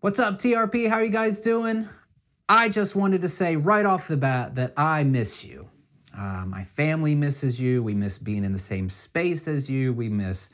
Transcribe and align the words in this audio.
What's 0.00 0.18
up, 0.18 0.34
TRP? 0.34 0.90
How 0.90 0.96
are 0.96 1.04
you 1.04 1.10
guys 1.10 1.40
doing? 1.40 1.88
I 2.50 2.68
just 2.68 2.94
wanted 2.94 3.22
to 3.22 3.30
say 3.30 3.56
right 3.56 3.86
off 3.86 4.08
the 4.08 4.18
bat 4.18 4.54
that 4.56 4.74
I 4.76 5.04
miss 5.04 5.42
you. 5.42 5.70
Uh, 6.14 6.44
my 6.46 6.64
family 6.64 7.14
misses 7.14 7.62
you. 7.62 7.82
We 7.82 7.94
miss 7.94 8.18
being 8.18 8.44
in 8.44 8.52
the 8.52 8.58
same 8.58 8.90
space 8.90 9.48
as 9.48 9.70
you. 9.70 9.94
We 9.94 10.10
miss 10.10 10.50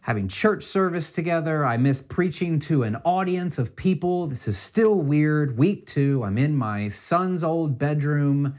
having 0.00 0.26
church 0.26 0.64
service 0.64 1.12
together. 1.12 1.64
I 1.64 1.76
miss 1.76 2.02
preaching 2.02 2.58
to 2.60 2.82
an 2.82 2.96
audience 3.04 3.60
of 3.60 3.76
people. 3.76 4.26
This 4.26 4.48
is 4.48 4.58
still 4.58 4.96
weird. 4.96 5.56
Week 5.56 5.86
two, 5.86 6.24
I'm 6.24 6.36
in 6.36 6.56
my 6.56 6.88
son's 6.88 7.44
old 7.44 7.78
bedroom 7.78 8.56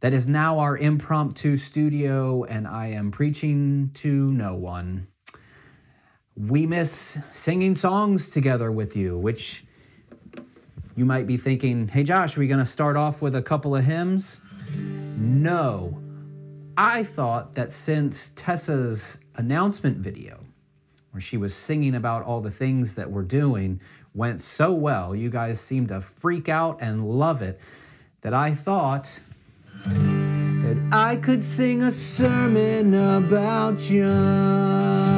that 0.00 0.12
is 0.12 0.26
now 0.26 0.58
our 0.58 0.76
impromptu 0.76 1.56
studio, 1.58 2.42
and 2.42 2.66
I 2.66 2.88
am 2.88 3.12
preaching 3.12 3.92
to 3.94 4.32
no 4.32 4.56
one. 4.56 5.06
We 6.46 6.64
miss 6.66 7.18
singing 7.32 7.74
songs 7.74 8.30
together 8.30 8.72
with 8.72 8.96
you, 8.96 9.18
which 9.18 9.64
you 10.96 11.04
might 11.04 11.26
be 11.26 11.36
thinking, 11.36 11.88
hey, 11.88 12.02
Josh, 12.02 12.36
are 12.36 12.40
we 12.40 12.46
going 12.46 12.60
to 12.60 12.64
start 12.64 12.96
off 12.96 13.20
with 13.20 13.36
a 13.36 13.42
couple 13.42 13.76
of 13.76 13.84
hymns? 13.84 14.40
No. 14.74 16.00
I 16.78 17.04
thought 17.04 17.54
that 17.56 17.70
since 17.70 18.32
Tessa's 18.36 19.18
announcement 19.34 19.98
video, 19.98 20.44
where 21.10 21.20
she 21.20 21.36
was 21.36 21.54
singing 21.54 21.94
about 21.94 22.22
all 22.22 22.40
the 22.40 22.50
things 22.50 22.94
that 22.94 23.10
we're 23.10 23.22
doing, 23.22 23.78
went 24.14 24.40
so 24.40 24.72
well, 24.72 25.14
you 25.14 25.28
guys 25.28 25.60
seemed 25.60 25.88
to 25.88 26.00
freak 26.00 26.48
out 26.48 26.78
and 26.80 27.06
love 27.06 27.42
it, 27.42 27.60
that 28.22 28.32
I 28.32 28.54
thought 28.54 29.20
that 29.84 30.88
I 30.90 31.16
could 31.16 31.42
sing 31.42 31.82
a 31.82 31.90
sermon 31.90 32.94
about 32.94 33.76
John. 33.76 35.09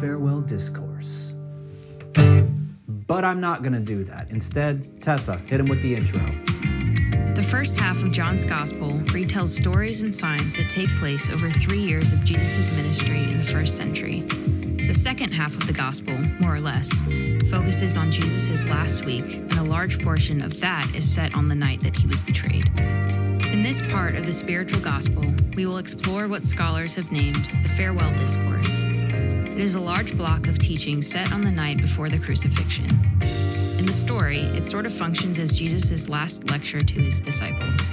Farewell 0.00 0.40
Discourse. 0.40 1.34
But 3.06 3.24
I'm 3.24 3.40
not 3.40 3.62
going 3.62 3.74
to 3.74 3.80
do 3.80 4.04
that. 4.04 4.30
Instead, 4.30 5.00
Tessa, 5.02 5.36
hit 5.46 5.60
him 5.60 5.66
with 5.66 5.82
the 5.82 5.94
intro. 5.94 6.20
The 7.34 7.42
first 7.42 7.78
half 7.78 8.02
of 8.02 8.12
John's 8.12 8.44
Gospel 8.44 8.92
retells 9.12 9.48
stories 9.48 10.02
and 10.02 10.14
signs 10.14 10.56
that 10.56 10.70
take 10.70 10.88
place 10.96 11.28
over 11.28 11.50
three 11.50 11.80
years 11.80 12.12
of 12.12 12.24
Jesus' 12.24 12.70
ministry 12.76 13.24
in 13.24 13.38
the 13.38 13.44
first 13.44 13.76
century. 13.76 14.20
The 14.20 14.94
second 14.94 15.32
half 15.32 15.54
of 15.56 15.66
the 15.66 15.72
Gospel, 15.72 16.16
more 16.40 16.54
or 16.54 16.60
less, 16.60 16.90
focuses 17.50 17.96
on 17.96 18.10
Jesus' 18.10 18.64
last 18.64 19.04
week, 19.04 19.34
and 19.34 19.54
a 19.54 19.64
large 19.64 20.02
portion 20.02 20.40
of 20.40 20.60
that 20.60 20.88
is 20.94 21.10
set 21.10 21.34
on 21.34 21.46
the 21.46 21.54
night 21.54 21.80
that 21.80 21.96
he 21.96 22.06
was 22.06 22.20
betrayed. 22.20 22.68
In 23.52 23.62
this 23.62 23.82
part 23.90 24.14
of 24.14 24.26
the 24.26 24.32
spiritual 24.32 24.80
Gospel, 24.80 25.24
we 25.56 25.66
will 25.66 25.78
explore 25.78 26.28
what 26.28 26.44
scholars 26.44 26.94
have 26.94 27.10
named 27.10 27.48
the 27.62 27.68
Farewell 27.68 28.12
Discourse. 28.14 28.93
It 29.54 29.60
is 29.60 29.76
a 29.76 29.80
large 29.80 30.16
block 30.16 30.48
of 30.48 30.58
teaching 30.58 31.00
set 31.00 31.32
on 31.32 31.42
the 31.42 31.50
night 31.50 31.80
before 31.80 32.08
the 32.08 32.18
crucifixion. 32.18 32.86
In 33.78 33.86
the 33.86 33.92
story, 33.92 34.40
it 34.40 34.66
sort 34.66 34.84
of 34.84 34.92
functions 34.92 35.38
as 35.38 35.56
Jesus' 35.56 36.08
last 36.08 36.50
lecture 36.50 36.80
to 36.80 36.94
his 36.94 37.20
disciples. 37.20 37.88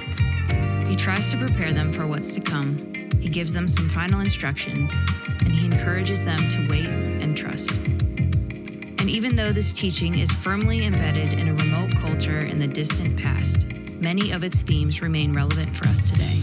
He 0.88 0.96
tries 0.96 1.30
to 1.30 1.38
prepare 1.38 1.72
them 1.72 1.94
for 1.94 2.08
what's 2.08 2.34
to 2.34 2.42
come, 2.42 2.80
he 3.20 3.30
gives 3.30 3.54
them 3.54 3.68
some 3.68 3.88
final 3.90 4.22
instructions, 4.22 4.92
and 5.28 5.50
he 5.50 5.68
encourages 5.68 6.24
them 6.24 6.40
to 6.50 6.68
wait 6.72 6.88
and 6.88 7.38
trust. 7.38 7.78
And 7.78 9.08
even 9.08 9.36
though 9.36 9.52
this 9.52 9.72
teaching 9.72 10.18
is 10.18 10.32
firmly 10.32 10.88
embedded 10.88 11.34
in 11.34 11.48
a 11.48 11.54
remote 11.54 11.96
culture 11.96 12.42
in 12.42 12.58
the 12.58 12.68
distant 12.68 13.22
past, 13.22 13.68
many 14.02 14.32
of 14.32 14.44
its 14.44 14.64
themes 14.64 15.04
remain 15.04 15.32
relevant 15.32 15.78
for 15.78 15.88
us 15.90 16.10
today. 16.10 16.40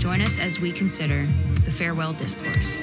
Join 0.00 0.20
us 0.20 0.40
as 0.40 0.58
we 0.58 0.72
consider 0.72 1.26
the 1.64 1.70
Farewell 1.70 2.12
Discourse. 2.12 2.82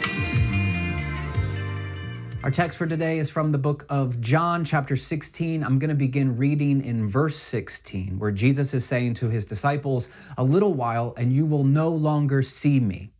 Our 2.50 2.52
text 2.54 2.80
for 2.80 2.88
today 2.88 3.20
is 3.20 3.30
from 3.30 3.52
the 3.52 3.60
book 3.60 3.86
of 3.90 4.20
John, 4.22 4.66
chapter 4.66 4.96
16. 4.96 5.64
I'm 5.64 5.78
going 5.78 5.90
to 5.90 5.96
begin 5.96 6.36
reading 6.36 6.84
in 6.84 7.08
verse 7.08 7.36
16, 7.36 8.18
where 8.18 8.32
Jesus 8.32 8.74
is 8.74 8.84
saying 8.84 9.14
to 9.16 9.30
his 9.30 9.46
disciples, 9.46 10.10
A 10.36 10.44
little 10.44 10.74
while, 10.74 11.14
and 11.16 11.32
you 11.32 11.46
will 11.46 11.64
no 11.64 11.90
longer 11.90 12.42
see 12.42 12.80
me. 12.80 13.12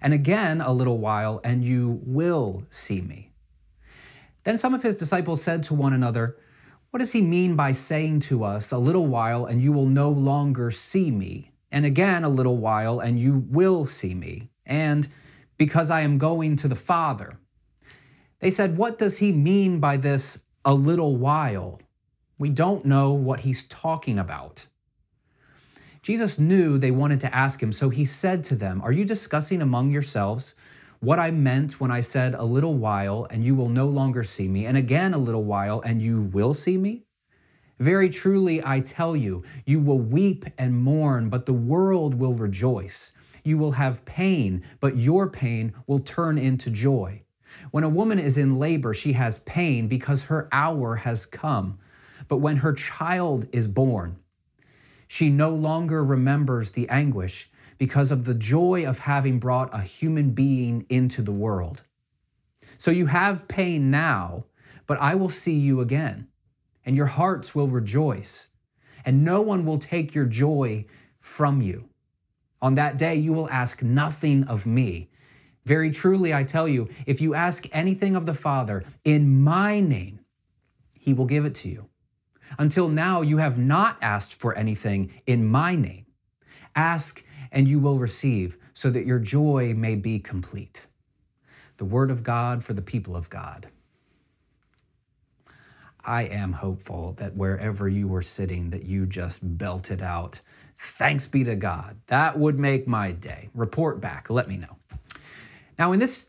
And 0.00 0.14
again, 0.14 0.62
a 0.62 0.72
little 0.72 0.96
while, 0.96 1.42
and 1.44 1.62
you 1.62 2.00
will 2.06 2.64
see 2.70 3.02
me. 3.02 3.32
Then 4.44 4.56
some 4.56 4.72
of 4.72 4.82
his 4.82 4.94
disciples 4.94 5.42
said 5.42 5.62
to 5.64 5.74
one 5.74 5.92
another, 5.92 6.38
What 6.88 7.00
does 7.00 7.12
he 7.12 7.20
mean 7.20 7.56
by 7.56 7.72
saying 7.72 8.20
to 8.20 8.44
us, 8.44 8.72
A 8.72 8.78
little 8.78 9.06
while, 9.06 9.44
and 9.44 9.60
you 9.60 9.72
will 9.72 9.84
no 9.84 10.10
longer 10.10 10.70
see 10.70 11.10
me? 11.10 11.52
And 11.70 11.84
again, 11.84 12.24
a 12.24 12.30
little 12.30 12.56
while, 12.56 12.98
and 12.98 13.20
you 13.20 13.44
will 13.46 13.84
see 13.84 14.14
me. 14.14 14.48
And 14.64 15.06
because 15.58 15.90
I 15.90 16.00
am 16.00 16.16
going 16.16 16.56
to 16.56 16.66
the 16.66 16.74
Father. 16.74 17.39
They 18.40 18.50
said, 18.50 18.76
What 18.76 18.98
does 18.98 19.18
he 19.18 19.32
mean 19.32 19.80
by 19.80 19.96
this 19.96 20.38
a 20.64 20.74
little 20.74 21.16
while? 21.16 21.80
We 22.38 22.48
don't 22.48 22.86
know 22.86 23.12
what 23.12 23.40
he's 23.40 23.64
talking 23.64 24.18
about. 24.18 24.66
Jesus 26.02 26.38
knew 26.38 26.78
they 26.78 26.90
wanted 26.90 27.20
to 27.20 27.34
ask 27.34 27.62
him, 27.62 27.72
so 27.72 27.90
he 27.90 28.06
said 28.06 28.42
to 28.44 28.54
them, 28.54 28.80
Are 28.82 28.92
you 28.92 29.04
discussing 29.04 29.60
among 29.60 29.90
yourselves 29.90 30.54
what 31.00 31.18
I 31.18 31.30
meant 31.30 31.78
when 31.78 31.90
I 31.90 32.00
said, 32.00 32.34
A 32.34 32.44
little 32.44 32.74
while, 32.74 33.26
and 33.30 33.44
you 33.44 33.54
will 33.54 33.68
no 33.68 33.86
longer 33.86 34.22
see 34.22 34.48
me, 34.48 34.64
and 34.64 34.76
again 34.76 35.12
a 35.12 35.18
little 35.18 35.44
while, 35.44 35.82
and 35.82 36.00
you 36.00 36.22
will 36.22 36.54
see 36.54 36.78
me? 36.78 37.04
Very 37.78 38.08
truly, 38.08 38.62
I 38.64 38.80
tell 38.80 39.14
you, 39.14 39.42
you 39.66 39.80
will 39.80 39.98
weep 39.98 40.46
and 40.56 40.82
mourn, 40.82 41.28
but 41.28 41.44
the 41.44 41.52
world 41.52 42.14
will 42.14 42.34
rejoice. 42.34 43.12
You 43.44 43.58
will 43.58 43.72
have 43.72 44.04
pain, 44.06 44.62
but 44.80 44.96
your 44.96 45.28
pain 45.28 45.74
will 45.86 45.98
turn 45.98 46.38
into 46.38 46.70
joy. 46.70 47.22
When 47.70 47.84
a 47.84 47.88
woman 47.88 48.18
is 48.18 48.38
in 48.38 48.58
labor, 48.58 48.94
she 48.94 49.14
has 49.14 49.38
pain 49.40 49.88
because 49.88 50.24
her 50.24 50.48
hour 50.52 50.96
has 50.96 51.26
come. 51.26 51.78
But 52.28 52.38
when 52.38 52.58
her 52.58 52.72
child 52.72 53.46
is 53.52 53.66
born, 53.66 54.18
she 55.08 55.30
no 55.30 55.54
longer 55.54 56.04
remembers 56.04 56.70
the 56.70 56.88
anguish 56.88 57.50
because 57.78 58.10
of 58.10 58.24
the 58.24 58.34
joy 58.34 58.84
of 58.86 59.00
having 59.00 59.38
brought 59.38 59.74
a 59.74 59.80
human 59.80 60.30
being 60.30 60.86
into 60.88 61.22
the 61.22 61.32
world. 61.32 61.82
So 62.78 62.90
you 62.90 63.06
have 63.06 63.48
pain 63.48 63.90
now, 63.90 64.44
but 64.86 64.98
I 65.00 65.14
will 65.14 65.28
see 65.28 65.58
you 65.58 65.80
again, 65.80 66.28
and 66.84 66.96
your 66.96 67.06
hearts 67.06 67.54
will 67.54 67.68
rejoice, 67.68 68.48
and 69.04 69.24
no 69.24 69.42
one 69.42 69.64
will 69.64 69.78
take 69.78 70.14
your 70.14 70.26
joy 70.26 70.84
from 71.18 71.62
you. 71.62 71.88
On 72.62 72.74
that 72.74 72.98
day, 72.98 73.14
you 73.14 73.32
will 73.32 73.48
ask 73.50 73.82
nothing 73.82 74.44
of 74.44 74.66
me. 74.66 75.10
Very 75.64 75.90
truly, 75.90 76.32
I 76.32 76.42
tell 76.42 76.66
you, 76.66 76.88
if 77.06 77.20
you 77.20 77.34
ask 77.34 77.66
anything 77.72 78.16
of 78.16 78.26
the 78.26 78.34
Father 78.34 78.84
in 79.04 79.42
my 79.42 79.80
name, 79.80 80.20
he 80.92 81.12
will 81.12 81.26
give 81.26 81.44
it 81.44 81.54
to 81.56 81.68
you. 81.68 81.88
Until 82.58 82.88
now, 82.88 83.22
you 83.22 83.36
have 83.38 83.58
not 83.58 83.98
asked 84.02 84.40
for 84.40 84.54
anything 84.56 85.12
in 85.26 85.46
my 85.46 85.76
name. 85.76 86.06
Ask 86.74 87.24
and 87.52 87.68
you 87.68 87.78
will 87.78 87.98
receive, 87.98 88.58
so 88.72 88.90
that 88.90 89.06
your 89.06 89.18
joy 89.18 89.74
may 89.76 89.96
be 89.96 90.18
complete. 90.18 90.86
The 91.76 91.84
word 91.84 92.10
of 92.10 92.22
God 92.22 92.62
for 92.62 92.72
the 92.74 92.82
people 92.82 93.16
of 93.16 93.28
God. 93.28 93.68
I 96.04 96.22
am 96.22 96.52
hopeful 96.52 97.12
that 97.14 97.36
wherever 97.36 97.88
you 97.88 98.08
were 98.08 98.22
sitting, 98.22 98.70
that 98.70 98.84
you 98.84 99.06
just 99.06 99.58
belted 99.58 100.00
out, 100.00 100.40
thanks 100.78 101.26
be 101.26 101.44
to 101.44 101.56
God. 101.56 102.00
That 102.06 102.38
would 102.38 102.58
make 102.58 102.86
my 102.86 103.12
day. 103.12 103.50
Report 103.54 104.00
back, 104.00 104.30
let 104.30 104.48
me 104.48 104.56
know. 104.56 104.79
Now, 105.80 105.92
in 105.92 105.98
this 105.98 106.26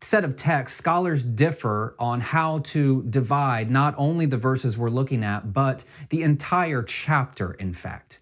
set 0.00 0.24
of 0.24 0.36
texts, 0.36 0.78
scholars 0.78 1.26
differ 1.26 1.96
on 1.98 2.20
how 2.20 2.60
to 2.60 3.02
divide 3.02 3.68
not 3.68 3.92
only 3.98 4.24
the 4.24 4.36
verses 4.36 4.78
we're 4.78 4.88
looking 4.88 5.24
at, 5.24 5.52
but 5.52 5.82
the 6.10 6.22
entire 6.22 6.80
chapter, 6.84 7.54
in 7.54 7.72
fact. 7.72 8.20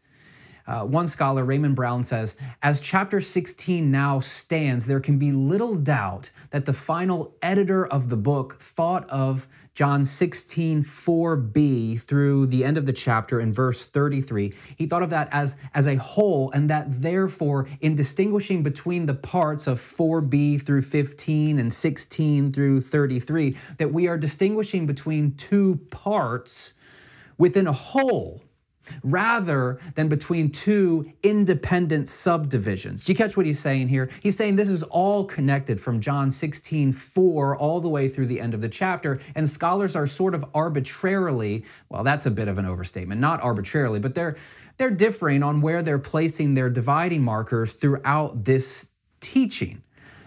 Uh, 0.66 0.86
one 0.86 1.08
scholar, 1.08 1.44
Raymond 1.44 1.76
Brown, 1.76 2.04
says 2.04 2.36
As 2.62 2.80
chapter 2.80 3.20
16 3.20 3.90
now 3.90 4.18
stands, 4.20 4.86
there 4.86 5.00
can 5.00 5.18
be 5.18 5.30
little 5.30 5.74
doubt 5.74 6.30
that 6.50 6.64
the 6.64 6.72
final 6.72 7.36
editor 7.42 7.86
of 7.86 8.08
the 8.08 8.16
book 8.16 8.58
thought 8.58 9.06
of 9.10 9.48
John 9.74 10.04
16, 10.04 10.82
4b 10.82 12.02
through 12.02 12.46
the 12.46 12.62
end 12.62 12.76
of 12.76 12.84
the 12.84 12.92
chapter 12.92 13.40
in 13.40 13.52
verse 13.52 13.86
33. 13.86 14.52
He 14.76 14.86
thought 14.86 15.02
of 15.02 15.08
that 15.10 15.28
as, 15.32 15.56
as 15.72 15.88
a 15.88 15.96
whole, 15.96 16.50
and 16.50 16.68
that 16.68 17.00
therefore, 17.00 17.66
in 17.80 17.94
distinguishing 17.94 18.62
between 18.62 19.06
the 19.06 19.14
parts 19.14 19.66
of 19.66 19.78
4b 19.78 20.66
through 20.66 20.82
15 20.82 21.58
and 21.58 21.72
16 21.72 22.52
through 22.52 22.80
33, 22.82 23.56
that 23.78 23.92
we 23.92 24.06
are 24.08 24.18
distinguishing 24.18 24.86
between 24.86 25.34
two 25.36 25.76
parts 25.90 26.74
within 27.38 27.66
a 27.66 27.72
whole 27.72 28.42
rather 29.02 29.78
than 29.94 30.08
between 30.08 30.50
two 30.50 31.12
independent 31.22 32.08
subdivisions. 32.08 33.04
Do 33.04 33.12
you 33.12 33.16
catch 33.16 33.36
what 33.36 33.46
he's 33.46 33.58
saying 33.58 33.88
here? 33.88 34.10
He's 34.20 34.36
saying 34.36 34.56
this 34.56 34.68
is 34.68 34.82
all 34.84 35.24
connected 35.24 35.80
from 35.80 36.00
John 36.00 36.30
16, 36.30 36.92
4 36.92 37.56
all 37.56 37.80
the 37.80 37.88
way 37.88 38.08
through 38.08 38.26
the 38.26 38.40
end 38.40 38.54
of 38.54 38.60
the 38.60 38.68
chapter, 38.68 39.20
and 39.34 39.48
scholars 39.48 39.96
are 39.96 40.06
sort 40.06 40.34
of 40.34 40.44
arbitrarily, 40.54 41.64
well, 41.88 42.04
that's 42.04 42.26
a 42.26 42.30
bit 42.30 42.48
of 42.48 42.58
an 42.58 42.66
overstatement, 42.66 43.20
not 43.20 43.40
arbitrarily, 43.42 44.00
but 44.00 44.14
they're 44.14 44.36
they're 44.78 44.90
differing 44.90 45.42
on 45.42 45.60
where 45.60 45.82
they're 45.82 45.98
placing 45.98 46.54
their 46.54 46.70
dividing 46.70 47.22
markers 47.22 47.72
throughout 47.72 48.44
this 48.44 48.88
teaching. 49.20 49.82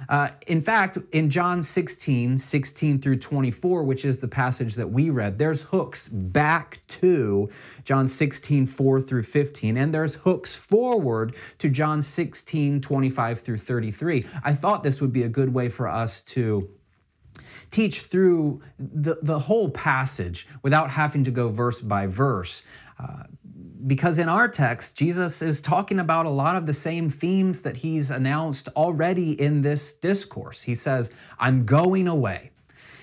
Uh, 0.10 0.30
in 0.48 0.62
fact, 0.62 0.98
in 1.12 1.30
John 1.30 1.63
16, 1.63 2.38
16 2.38 3.02
through 3.02 3.18
24, 3.18 3.84
which 3.84 4.06
is 4.06 4.18
the 4.18 4.28
passage 4.28 4.75
that 4.75 4.92
we 4.92 5.10
read, 5.10 5.38
there's 5.38 5.63
hooks 5.63 6.07
back 6.07 6.81
to 6.88 7.50
John 7.84 8.07
16, 8.07 8.66
4 8.66 9.02
through 9.02 9.24
15, 9.24 9.78
and 9.78 9.94
there's 9.94 10.16
hooks 10.16 10.56
forward 10.56 11.36
to 11.57 11.69
John 11.69 12.02
16, 12.02 12.81
25 12.81 13.42
through 13.42 13.57
33. 13.57 14.25
I 14.44 14.54
thought 14.54 14.84
this 14.84 15.02
would 15.02 15.13
be 15.13 15.24
a 15.24 15.30
good 15.30 15.54
way 15.54 15.69
for 15.69 15.88
us 15.88 16.22
to 16.24 16.69
teach 17.72 18.01
through 18.01 18.62
the, 18.80 19.18
the 19.22 19.40
whole 19.40 19.69
passage 19.69 20.48
without 20.62 20.92
having 20.92 21.24
to 21.24 21.31
go 21.31 21.50
verse 21.50 21.81
by 21.81 22.08
verse. 22.08 22.63
Uh, 22.98 23.24
because 23.88 24.19
in 24.19 24.30
our 24.30 24.48
text, 24.48 24.98
Jesus 24.98 25.42
is 25.42 25.62
talking 25.62 26.00
about 26.00 26.25
a 26.25 26.30
lot 26.30 26.56
of 26.56 26.66
the 26.66 26.74
same 26.74 27.10
themes 27.10 27.63
that 27.63 27.77
he's 27.77 28.12
announced 28.12 28.69
already 28.75 29.39
in 29.39 29.62
this 29.62 29.94
discourse. 29.94 30.63
He 30.63 30.75
says, 30.75 31.10
I'm 31.39 31.66
going 31.66 32.07
away, 32.07 32.51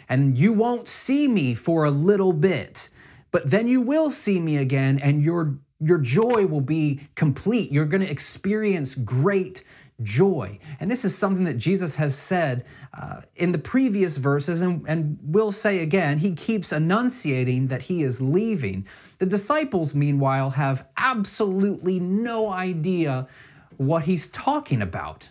and 0.09 0.37
you 0.37 0.53
won't 0.53 0.89
see 0.89 1.29
me 1.29 1.55
for 1.55 1.85
a 1.85 1.91
little 1.91 2.33
bit, 2.33 2.89
but 3.31 3.51
then 3.51 3.69
you 3.69 3.81
will 3.81 4.11
see 4.11 4.41
me 4.41 4.57
again, 4.57 4.99
and 4.99 5.25
your, 5.25 5.59
your 5.81 5.99
joy 5.99 6.47
will 6.47 6.61
be 6.61 7.09
complete. 7.15 7.73
You're 7.73 7.87
going 7.87 8.03
to 8.03 8.11
experience 8.11 8.95
great 8.95 9.65
joy. 10.03 10.59
And 10.81 10.91
this 10.91 11.05
is 11.05 11.17
something 11.17 11.45
that 11.45 11.59
Jesus 11.59 11.95
has 11.97 12.17
said 12.17 12.65
uh, 12.93 13.21
in 13.37 13.53
the 13.53 13.59
previous 13.59 14.17
verses 14.17 14.61
and, 14.61 14.85
and 14.89 15.19
will 15.23 15.53
say 15.53 15.79
again. 15.79 16.19
He 16.19 16.33
keeps 16.33 16.73
enunciating 16.73 17.69
that 17.69 17.83
he 17.83 18.03
is 18.03 18.21
leaving. 18.21 18.87
The 19.23 19.27
disciples, 19.27 19.95
meanwhile, 19.95 20.51
have 20.51 20.85
absolutely 20.97 22.01
no 22.01 22.51
idea 22.51 23.29
what 23.77 24.03
he's 24.03 24.27
talking 24.27 24.83
about. 24.83 25.31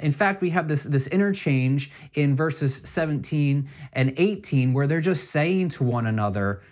In 0.00 0.10
fact, 0.10 0.40
we 0.40 0.50
have 0.50 0.66
this, 0.66 0.82
this 0.82 1.06
interchange 1.06 1.92
in 2.14 2.34
verses 2.34 2.80
17 2.82 3.68
and 3.92 4.12
18 4.16 4.72
where 4.72 4.88
they're 4.88 5.00
just 5.00 5.30
saying 5.30 5.68
to 5.68 5.84
one 5.84 6.04
another, 6.04 6.62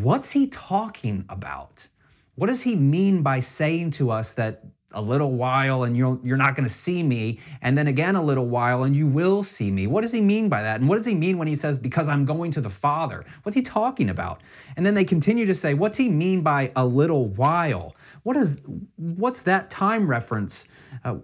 What's 0.00 0.30
he 0.30 0.46
talking 0.46 1.24
about? 1.28 1.88
What 2.36 2.46
does 2.46 2.62
he 2.62 2.76
mean 2.76 3.24
by 3.24 3.40
saying 3.40 3.90
to 3.98 4.12
us 4.12 4.34
that 4.34 4.62
a 4.94 5.02
little 5.02 5.32
while 5.32 5.82
and 5.82 5.96
you're, 5.96 6.18
you're 6.22 6.36
not 6.36 6.54
going 6.54 6.66
to 6.66 6.72
see 6.72 7.02
me, 7.02 7.40
and 7.60 7.76
then 7.76 7.86
again 7.86 8.16
a 8.16 8.22
little 8.22 8.46
while 8.46 8.82
and 8.84 8.94
you 8.96 9.06
will 9.06 9.42
see 9.42 9.70
me. 9.70 9.86
What 9.86 10.02
does 10.02 10.12
he 10.12 10.20
mean 10.20 10.48
by 10.48 10.62
that? 10.62 10.80
And 10.80 10.88
what 10.88 10.96
does 10.96 11.06
he 11.06 11.14
mean 11.14 11.38
when 11.38 11.48
he 11.48 11.56
says, 11.56 11.78
because 11.78 12.08
I'm 12.08 12.24
going 12.24 12.50
to 12.52 12.60
the 12.60 12.70
Father? 12.70 13.24
What's 13.42 13.56
he 13.56 13.62
talking 13.62 14.08
about? 14.08 14.40
And 14.76 14.84
then 14.84 14.94
they 14.94 15.04
continue 15.04 15.46
to 15.46 15.54
say, 15.54 15.74
what's 15.74 15.96
he 15.96 16.08
mean 16.08 16.42
by 16.42 16.72
a 16.74 16.86
little 16.86 17.28
while? 17.28 17.94
What 18.22 18.36
is, 18.36 18.62
what's 18.96 19.42
that 19.42 19.70
time 19.70 20.08
reference 20.08 20.66
uh, 21.04 21.16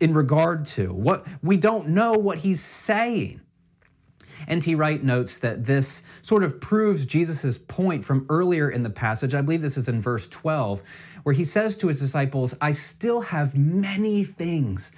in 0.00 0.14
regard 0.14 0.64
to? 0.66 0.92
What 0.92 1.26
We 1.42 1.56
don't 1.56 1.88
know 1.88 2.14
what 2.14 2.38
he's 2.38 2.60
saying. 2.60 3.42
N.T. 4.48 4.74
Wright 4.74 5.02
notes 5.02 5.38
that 5.38 5.64
this 5.64 6.02
sort 6.22 6.44
of 6.44 6.60
proves 6.60 7.06
Jesus' 7.06 7.58
point 7.58 8.04
from 8.04 8.26
earlier 8.28 8.70
in 8.70 8.82
the 8.82 8.90
passage. 8.90 9.34
I 9.34 9.42
believe 9.42 9.62
this 9.62 9.76
is 9.76 9.88
in 9.88 10.00
verse 10.00 10.26
12, 10.26 10.82
where 11.26 11.34
he 11.34 11.42
says 11.42 11.76
to 11.76 11.88
his 11.88 11.98
disciples, 11.98 12.54
I 12.60 12.70
still 12.70 13.20
have 13.20 13.56
many 13.56 14.22
things 14.22 14.92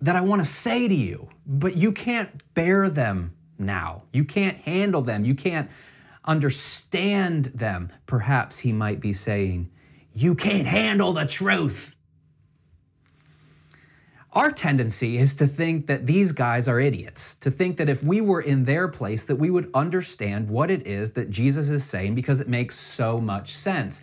that 0.00 0.14
I 0.14 0.20
want 0.20 0.40
to 0.40 0.46
say 0.46 0.86
to 0.86 0.94
you, 0.94 1.28
but 1.44 1.74
you 1.74 1.90
can't 1.90 2.54
bear 2.54 2.88
them 2.88 3.34
now. 3.58 4.04
You 4.12 4.24
can't 4.24 4.58
handle 4.58 5.02
them. 5.02 5.24
You 5.24 5.34
can't 5.34 5.68
understand 6.24 7.46
them. 7.46 7.90
Perhaps 8.06 8.60
he 8.60 8.72
might 8.72 9.00
be 9.00 9.12
saying, 9.12 9.68
You 10.12 10.36
can't 10.36 10.68
handle 10.68 11.12
the 11.12 11.26
truth. 11.26 11.96
Our 14.34 14.52
tendency 14.52 15.18
is 15.18 15.34
to 15.34 15.48
think 15.48 15.88
that 15.88 16.06
these 16.06 16.30
guys 16.30 16.68
are 16.68 16.78
idiots, 16.78 17.34
to 17.36 17.50
think 17.50 17.76
that 17.78 17.88
if 17.88 18.04
we 18.04 18.20
were 18.20 18.40
in 18.40 18.66
their 18.66 18.86
place 18.86 19.24
that 19.24 19.34
we 19.34 19.50
would 19.50 19.68
understand 19.74 20.48
what 20.48 20.70
it 20.70 20.86
is 20.86 21.14
that 21.14 21.28
Jesus 21.28 21.68
is 21.68 21.82
saying 21.82 22.14
because 22.14 22.40
it 22.40 22.46
makes 22.46 22.78
so 22.78 23.20
much 23.20 23.52
sense. 23.52 24.00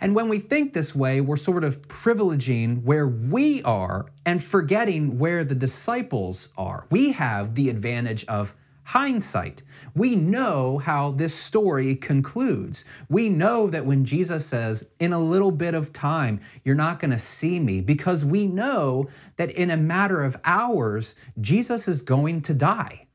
And 0.00 0.14
when 0.14 0.28
we 0.28 0.38
think 0.38 0.72
this 0.72 0.94
way, 0.94 1.20
we're 1.20 1.36
sort 1.36 1.62
of 1.62 1.82
privileging 1.82 2.82
where 2.82 3.06
we 3.06 3.62
are 3.62 4.06
and 4.24 4.42
forgetting 4.42 5.18
where 5.18 5.44
the 5.44 5.54
disciples 5.54 6.48
are. 6.56 6.86
We 6.90 7.12
have 7.12 7.54
the 7.54 7.68
advantage 7.68 8.24
of 8.24 8.54
hindsight. 8.84 9.62
We 9.94 10.16
know 10.16 10.78
how 10.78 11.12
this 11.12 11.34
story 11.34 11.94
concludes. 11.94 12.84
We 13.08 13.28
know 13.28 13.68
that 13.68 13.86
when 13.86 14.04
Jesus 14.04 14.46
says, 14.46 14.88
In 14.98 15.12
a 15.12 15.20
little 15.20 15.52
bit 15.52 15.74
of 15.74 15.92
time, 15.92 16.40
you're 16.64 16.74
not 16.74 16.98
going 16.98 17.12
to 17.12 17.18
see 17.18 17.60
me, 17.60 17.80
because 17.80 18.24
we 18.24 18.46
know 18.46 19.08
that 19.36 19.50
in 19.52 19.70
a 19.70 19.76
matter 19.76 20.24
of 20.24 20.38
hours, 20.44 21.14
Jesus 21.40 21.86
is 21.86 22.02
going 22.02 22.40
to 22.42 22.54
die. 22.54 23.06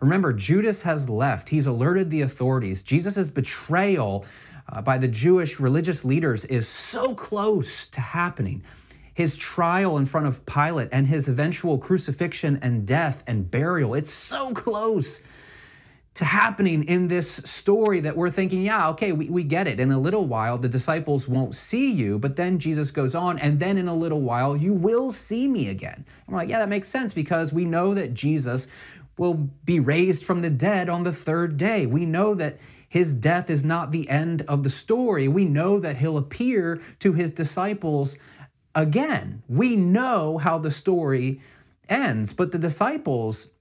Remember, 0.00 0.32
Judas 0.32 0.82
has 0.82 1.08
left. 1.08 1.50
He's 1.50 1.66
alerted 1.66 2.10
the 2.10 2.22
authorities. 2.22 2.82
Jesus' 2.82 3.28
betrayal 3.28 4.26
uh, 4.68 4.82
by 4.82 4.98
the 4.98 5.08
Jewish 5.08 5.60
religious 5.60 6.04
leaders 6.04 6.44
is 6.46 6.68
so 6.68 7.14
close 7.14 7.86
to 7.86 8.00
happening 8.00 8.62
his 9.14 9.36
trial 9.36 9.98
in 9.98 10.06
front 10.06 10.26
of 10.26 10.44
Pilate 10.46 10.88
and 10.90 11.06
his 11.06 11.28
eventual 11.28 11.78
crucifixion 11.78 12.58
and 12.62 12.86
death 12.86 13.22
and 13.26 13.50
burial. 13.50 13.94
It's 13.94 14.10
so 14.10 14.52
close 14.54 15.20
to 16.14 16.24
happening 16.26 16.84
in 16.84 17.08
this 17.08 17.36
story 17.44 18.00
that 18.00 18.16
we're 18.16 18.30
thinking, 18.30 18.62
yeah, 18.62 18.88
okay, 18.90 19.12
we, 19.12 19.30
we 19.30 19.42
get 19.42 19.66
it. 19.66 19.80
In 19.80 19.90
a 19.90 19.98
little 19.98 20.26
while, 20.26 20.58
the 20.58 20.68
disciples 20.68 21.26
won't 21.26 21.54
see 21.54 21.90
you, 21.90 22.18
but 22.18 22.36
then 22.36 22.58
Jesus 22.58 22.90
goes 22.90 23.14
on, 23.14 23.38
and 23.38 23.60
then 23.60 23.78
in 23.78 23.88
a 23.88 23.94
little 23.94 24.20
while, 24.20 24.54
you 24.54 24.74
will 24.74 25.10
see 25.10 25.48
me 25.48 25.68
again. 25.68 26.04
I'm 26.28 26.34
like, 26.34 26.50
yeah, 26.50 26.58
that 26.58 26.68
makes 26.68 26.88
sense 26.88 27.14
because 27.14 27.52
we 27.52 27.64
know 27.64 27.94
that 27.94 28.12
Jesus 28.12 28.68
will 29.16 29.34
be 29.64 29.80
raised 29.80 30.24
from 30.24 30.42
the 30.42 30.50
dead 30.50 30.90
on 30.90 31.02
the 31.02 31.12
third 31.12 31.56
day. 31.56 31.86
We 31.86 32.04
know 32.04 32.34
that 32.34 32.58
his 32.92 33.14
death 33.14 33.48
is 33.48 33.64
not 33.64 33.90
the 33.90 34.06
end 34.10 34.42
of 34.42 34.64
the 34.64 34.68
story. 34.68 35.26
We 35.26 35.46
know 35.46 35.80
that 35.80 35.96
he'll 35.96 36.18
appear 36.18 36.78
to 36.98 37.14
his 37.14 37.30
disciples 37.30 38.18
again. 38.74 39.42
We 39.48 39.76
know 39.76 40.36
how 40.36 40.58
the 40.58 40.70
story 40.70 41.40
ends, 41.88 42.34
but 42.34 42.52
the 42.52 42.58
disciples, 42.58 43.52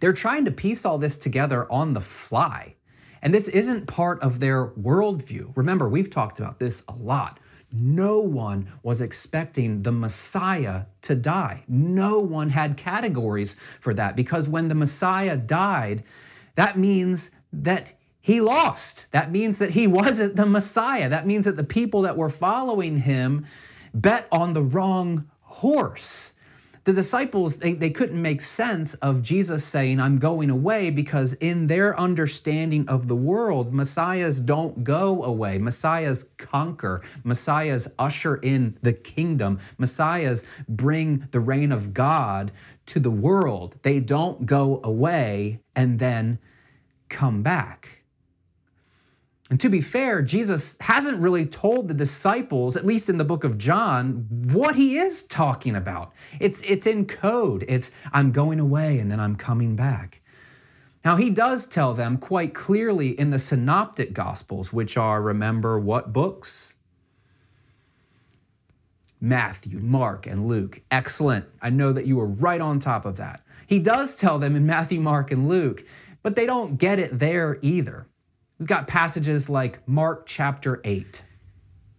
they're 0.00 0.12
trying 0.12 0.46
to 0.46 0.50
piece 0.50 0.84
all 0.84 0.98
this 0.98 1.16
together 1.16 1.70
on 1.70 1.92
the 1.92 2.00
fly. 2.00 2.74
And 3.22 3.32
this 3.32 3.46
isn't 3.46 3.86
part 3.86 4.20
of 4.20 4.40
their 4.40 4.66
worldview. 4.66 5.56
Remember, 5.56 5.88
we've 5.88 6.10
talked 6.10 6.40
about 6.40 6.58
this 6.58 6.82
a 6.88 6.94
lot. 6.96 7.38
No 7.70 8.18
one 8.18 8.72
was 8.82 9.00
expecting 9.00 9.82
the 9.82 9.92
Messiah 9.92 10.86
to 11.02 11.14
die. 11.14 11.62
No 11.68 12.18
one 12.18 12.50
had 12.50 12.76
categories 12.76 13.54
for 13.78 13.94
that 13.94 14.16
because 14.16 14.48
when 14.48 14.66
the 14.66 14.74
Messiah 14.74 15.36
died, 15.36 16.02
that 16.56 16.76
means 16.76 17.30
that 17.52 17.92
he 18.26 18.40
lost. 18.40 19.06
That 19.12 19.30
means 19.30 19.60
that 19.60 19.70
he 19.70 19.86
wasn't 19.86 20.34
the 20.34 20.46
Messiah. 20.46 21.08
That 21.08 21.28
means 21.28 21.44
that 21.44 21.56
the 21.56 21.62
people 21.62 22.02
that 22.02 22.16
were 22.16 22.28
following 22.28 22.96
him 22.96 23.46
bet 23.94 24.26
on 24.32 24.52
the 24.52 24.64
wrong 24.64 25.30
horse. 25.42 26.32
The 26.82 26.92
disciples, 26.92 27.58
they, 27.58 27.74
they 27.74 27.90
couldn't 27.90 28.20
make 28.20 28.40
sense 28.40 28.94
of 28.94 29.22
Jesus 29.22 29.64
saying, 29.64 30.00
I'm 30.00 30.18
going 30.18 30.50
away, 30.50 30.90
because 30.90 31.34
in 31.34 31.68
their 31.68 31.96
understanding 31.96 32.88
of 32.88 33.06
the 33.06 33.14
world, 33.14 33.72
messiahs 33.72 34.40
don't 34.40 34.82
go 34.82 35.22
away. 35.22 35.58
Messiahs 35.58 36.24
conquer. 36.36 37.02
Messiahs 37.22 37.86
usher 37.96 38.34
in 38.34 38.76
the 38.82 38.92
kingdom. 38.92 39.60
Messiahs 39.78 40.42
bring 40.68 41.28
the 41.30 41.38
reign 41.38 41.70
of 41.70 41.94
God 41.94 42.50
to 42.86 42.98
the 42.98 43.12
world. 43.12 43.76
They 43.82 44.00
don't 44.00 44.46
go 44.46 44.80
away 44.82 45.60
and 45.76 46.00
then 46.00 46.40
come 47.08 47.44
back. 47.44 47.95
And 49.48 49.60
to 49.60 49.68
be 49.68 49.80
fair, 49.80 50.22
Jesus 50.22 50.76
hasn't 50.80 51.20
really 51.20 51.46
told 51.46 51.86
the 51.86 51.94
disciples, 51.94 52.76
at 52.76 52.84
least 52.84 53.08
in 53.08 53.16
the 53.16 53.24
book 53.24 53.44
of 53.44 53.58
John, 53.58 54.26
what 54.28 54.74
he 54.74 54.98
is 54.98 55.22
talking 55.22 55.76
about. 55.76 56.12
It's, 56.40 56.62
it's 56.62 56.86
in 56.86 57.06
code. 57.06 57.64
It's, 57.68 57.92
I'm 58.12 58.32
going 58.32 58.58
away 58.58 58.98
and 58.98 59.10
then 59.10 59.20
I'm 59.20 59.36
coming 59.36 59.76
back. 59.76 60.20
Now, 61.04 61.14
he 61.14 61.30
does 61.30 61.66
tell 61.66 61.94
them 61.94 62.16
quite 62.16 62.54
clearly 62.54 63.10
in 63.10 63.30
the 63.30 63.38
synoptic 63.38 64.12
gospels, 64.12 64.72
which 64.72 64.96
are, 64.96 65.22
remember, 65.22 65.78
what 65.78 66.12
books? 66.12 66.74
Matthew, 69.20 69.78
Mark, 69.78 70.26
and 70.26 70.48
Luke. 70.48 70.80
Excellent. 70.90 71.46
I 71.62 71.70
know 71.70 71.92
that 71.92 72.06
you 72.06 72.16
were 72.16 72.26
right 72.26 72.60
on 72.60 72.80
top 72.80 73.04
of 73.04 73.16
that. 73.18 73.42
He 73.68 73.78
does 73.78 74.16
tell 74.16 74.40
them 74.40 74.56
in 74.56 74.66
Matthew, 74.66 75.00
Mark, 75.00 75.30
and 75.30 75.48
Luke, 75.48 75.84
but 76.24 76.34
they 76.34 76.46
don't 76.46 76.76
get 76.76 76.98
it 76.98 77.16
there 77.20 77.58
either. 77.62 78.08
We've 78.58 78.66
got 78.66 78.86
passages 78.86 79.50
like 79.50 79.86
Mark 79.86 80.24
chapter 80.24 80.80
8, 80.82 81.22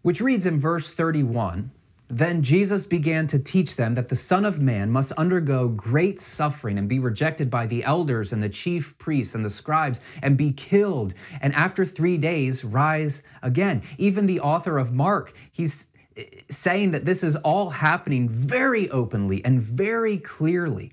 which 0.02 0.20
reads 0.20 0.48
in 0.48 0.60
verse 0.60 0.90
31 0.90 1.70
Then 2.08 2.42
Jesus 2.42 2.84
began 2.84 3.28
to 3.28 3.38
teach 3.38 3.76
them 3.76 3.94
that 3.94 4.10
the 4.10 4.16
Son 4.16 4.44
of 4.44 4.60
Man 4.60 4.90
must 4.90 5.12
undergo 5.12 5.68
great 5.68 6.20
suffering 6.20 6.80
and 6.80 6.90
be 6.90 6.98
rejected 6.98 7.52
by 7.52 7.68
the 7.68 7.84
elders 7.84 8.34
and 8.34 8.42
the 8.42 8.50
chief 8.50 8.98
priests 8.98 9.36
and 9.36 9.46
the 9.46 9.52
scribes 9.52 10.02
and 10.20 10.36
be 10.36 10.52
killed, 10.52 11.14
and 11.42 11.54
after 11.54 11.86
three 11.86 12.18
days 12.18 12.66
rise 12.66 13.22
again. 13.44 13.84
Even 14.00 14.26
the 14.26 14.40
author 14.40 14.80
of 14.80 14.92
Mark, 14.92 15.34
he's 15.52 15.86
eh, 16.16 16.24
saying 16.50 16.90
that 16.90 17.06
this 17.06 17.22
is 17.22 17.36
all 17.36 17.70
happening 17.70 18.28
very 18.28 18.90
openly 18.90 19.46
and 19.46 19.62
very 19.62 20.18
clearly. 20.18 20.92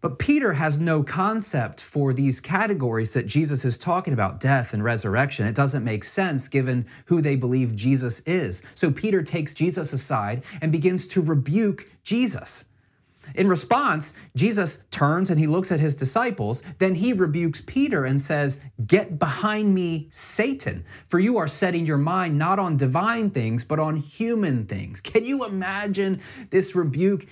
But 0.00 0.18
Peter 0.18 0.54
has 0.54 0.78
no 0.78 1.02
concept 1.02 1.80
for 1.80 2.12
these 2.12 2.40
categories 2.40 3.12
that 3.12 3.26
Jesus 3.26 3.64
is 3.64 3.76
talking 3.76 4.14
about 4.14 4.40
death 4.40 4.72
and 4.72 4.82
resurrection. 4.82 5.46
It 5.46 5.54
doesn't 5.54 5.84
make 5.84 6.04
sense 6.04 6.48
given 6.48 6.86
who 7.06 7.20
they 7.20 7.36
believe 7.36 7.76
Jesus 7.76 8.20
is. 8.20 8.62
So 8.74 8.90
Peter 8.90 9.22
takes 9.22 9.52
Jesus 9.52 9.92
aside 9.92 10.42
and 10.62 10.72
begins 10.72 11.06
to 11.08 11.20
rebuke 11.22 11.86
Jesus. 12.02 12.64
In 13.34 13.48
response, 13.48 14.12
Jesus 14.34 14.82
turns 14.90 15.30
and 15.30 15.38
he 15.38 15.46
looks 15.46 15.70
at 15.70 15.80
his 15.80 15.94
disciples. 15.94 16.62
Then 16.78 16.96
he 16.96 17.12
rebukes 17.12 17.60
Peter 17.60 18.04
and 18.04 18.20
says, 18.20 18.60
Get 18.86 19.18
behind 19.18 19.74
me, 19.74 20.08
Satan, 20.10 20.84
for 21.06 21.18
you 21.18 21.36
are 21.36 21.46
setting 21.46 21.86
your 21.86 21.98
mind 21.98 22.38
not 22.38 22.58
on 22.58 22.76
divine 22.76 23.30
things, 23.30 23.64
but 23.64 23.78
on 23.78 23.96
human 23.96 24.66
things. 24.66 25.00
Can 25.00 25.24
you 25.24 25.44
imagine 25.44 26.20
this 26.50 26.74
rebuke 26.74 27.26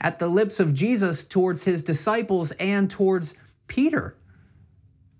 at 0.00 0.18
the 0.18 0.28
lips 0.28 0.60
of 0.60 0.74
Jesus 0.74 1.24
towards 1.24 1.64
his 1.64 1.82
disciples 1.82 2.52
and 2.52 2.90
towards 2.90 3.34
Peter? 3.66 4.16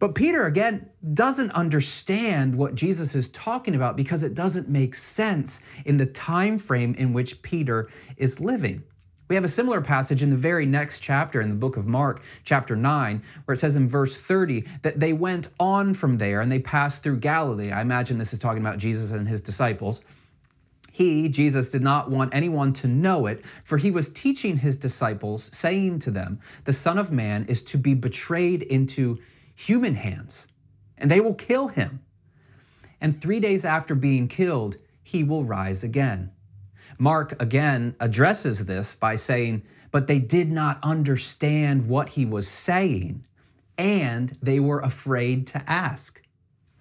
But 0.01 0.15
Peter, 0.15 0.47
again, 0.47 0.89
doesn't 1.13 1.53
understand 1.53 2.55
what 2.55 2.75
Jesus 2.75 3.15
is 3.15 3.29
talking 3.29 3.75
about 3.75 3.97
because 3.97 4.23
it 4.23 4.35
doesn't 4.35 4.69
make 4.69 4.95
sense 4.95 5.61
in 5.85 5.99
the 5.99 6.07
time 6.07 6.57
frame 6.57 6.95
in 6.95 7.13
which 7.13 7.43
Peter 7.43 7.89
is 8.17 8.41
living. 8.41 8.83
We 9.29 9.37
have 9.37 9.45
a 9.45 9.49
similar 9.49 9.81
passage 9.81 10.23
in 10.23 10.31
the 10.31 10.37
very 10.37 10.67
next 10.67 10.99
chapter 10.99 11.41
in 11.41 11.51
the 11.51 11.55
book 11.55 11.77
of 11.77 11.87
Mark, 11.87 12.23
chapter 12.43 12.75
9, 12.75 13.23
where 13.45 13.53
it 13.53 13.59
says 13.59 13.77
in 13.77 13.89
verse 13.89 14.17
30 14.17 14.65
that 14.83 14.99
they 14.99 15.13
went 15.13 15.49
on 15.61 15.95
from 15.95 16.17
there 16.17 16.41
and 16.41 16.51
they 16.51 16.59
passed 16.59 17.03
through 17.03 17.19
Galilee. 17.19 17.71
I 17.71 17.83
imagine 17.83 18.19
this 18.19 18.33
is 18.33 18.41
talking 18.41 18.61
about 18.61 18.79
Jesus 18.79 19.13
and 19.13 19.29
his 19.29 19.41
disciples. 19.41 20.03
He, 20.91 21.29
Jesus, 21.29 21.71
did 21.71 21.83
not 21.83 22.11
want 22.11 22.35
anyone 22.35 22.73
to 22.75 22.89
know 22.89 23.27
it, 23.27 23.45
for 23.63 23.79
he 23.79 23.91
was 23.91 24.09
teaching 24.09 24.59
his 24.59 24.77
disciples, 24.77 25.45
saying 25.57 26.01
to 26.01 26.11
them, 26.11 26.41
The 26.65 26.73
Son 26.73 26.99
of 26.99 27.13
Man 27.13 27.45
is 27.45 27.63
to 27.63 27.79
be 27.79 27.95
betrayed 27.95 28.63
into 28.63 29.19
human 29.55 29.95
hands, 29.95 30.49
and 30.99 31.11
they 31.11 31.21
will 31.21 31.35
kill 31.35 31.69
him. 31.69 32.01
And 33.01 33.19
three 33.19 33.41
days 33.41 33.65
after 33.65 33.95
being 33.95 34.27
killed, 34.27 34.77
he 35.03 35.23
will 35.23 35.45
rise 35.45 35.85
again. 35.85 36.33
Mark 36.99 37.41
again 37.41 37.95
addresses 38.01 38.67
this 38.67 38.95
by 38.95 39.17
saying, 39.17 39.63
But 39.91 40.07
they 40.07 40.19
did 40.19 40.51
not 40.51 40.79
understand 40.83 41.89
what 41.89 42.11
he 42.11 42.27
was 42.27 42.49
saying, 42.49 43.27
and 43.79 44.37
they 44.43 44.61
were 44.61 44.81
afraid 44.81 45.47
to 45.49 45.71
ask. 45.71 46.21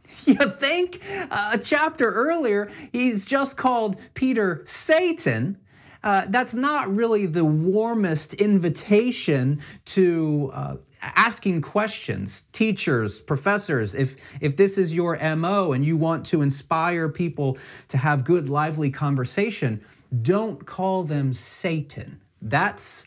You 0.25 0.35
think? 0.35 1.01
Uh, 1.31 1.51
a 1.53 1.57
chapter 1.57 2.11
earlier, 2.11 2.69
he's 2.91 3.25
just 3.25 3.57
called 3.57 3.95
Peter 4.13 4.61
Satan. 4.63 5.57
Uh, 6.03 6.25
that's 6.27 6.53
not 6.53 6.93
really 6.93 7.25
the 7.25 7.45
warmest 7.45 8.35
invitation 8.35 9.59
to 9.85 10.51
uh, 10.53 10.75
asking 11.01 11.61
questions 11.61 12.43
teachers 12.51 13.21
professors 13.21 13.95
if 13.95 14.17
if 14.41 14.55
this 14.57 14.77
is 14.77 14.93
your 14.93 15.17
mo 15.35 15.71
and 15.71 15.85
you 15.85 15.97
want 15.97 16.25
to 16.25 16.41
inspire 16.41 17.09
people 17.09 17.57
to 17.87 17.97
have 17.97 18.23
good 18.23 18.49
lively 18.49 18.91
conversation 18.91 19.81
don't 20.21 20.65
call 20.65 21.03
them 21.03 21.33
Satan. 21.33 22.21
That's 22.41 23.05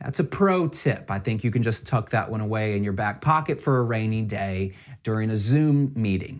that's 0.00 0.20
a 0.20 0.24
pro 0.24 0.68
tip. 0.68 1.10
I 1.10 1.18
think 1.18 1.42
you 1.42 1.50
can 1.50 1.62
just 1.62 1.84
tuck 1.84 2.10
that 2.10 2.30
one 2.30 2.40
away 2.40 2.76
in 2.76 2.84
your 2.84 2.92
back 2.92 3.20
pocket 3.20 3.60
for 3.60 3.78
a 3.78 3.82
rainy 3.82 4.22
day 4.22 4.74
during 5.08 5.30
a 5.30 5.36
Zoom 5.36 5.90
meeting. 5.96 6.38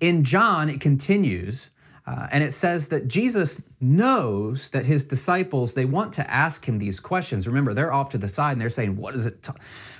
In 0.00 0.24
John, 0.24 0.70
it 0.70 0.80
continues, 0.80 1.72
uh, 2.06 2.26
and 2.32 2.42
it 2.42 2.52
says 2.52 2.88
that 2.88 3.06
Jesus 3.06 3.60
knows 3.82 4.70
that 4.70 4.86
his 4.86 5.04
disciples 5.04 5.74
they 5.74 5.84
want 5.84 6.14
to 6.14 6.30
ask 6.30 6.66
him 6.66 6.78
these 6.78 7.00
questions. 7.00 7.46
Remember, 7.46 7.74
they're 7.74 7.92
off 7.92 8.08
to 8.10 8.18
the 8.18 8.28
side 8.28 8.52
and 8.52 8.60
they're 8.62 8.70
saying, 8.70 8.96
"What 8.96 9.14
is 9.14 9.26
it? 9.26 9.42
T- 9.42 9.52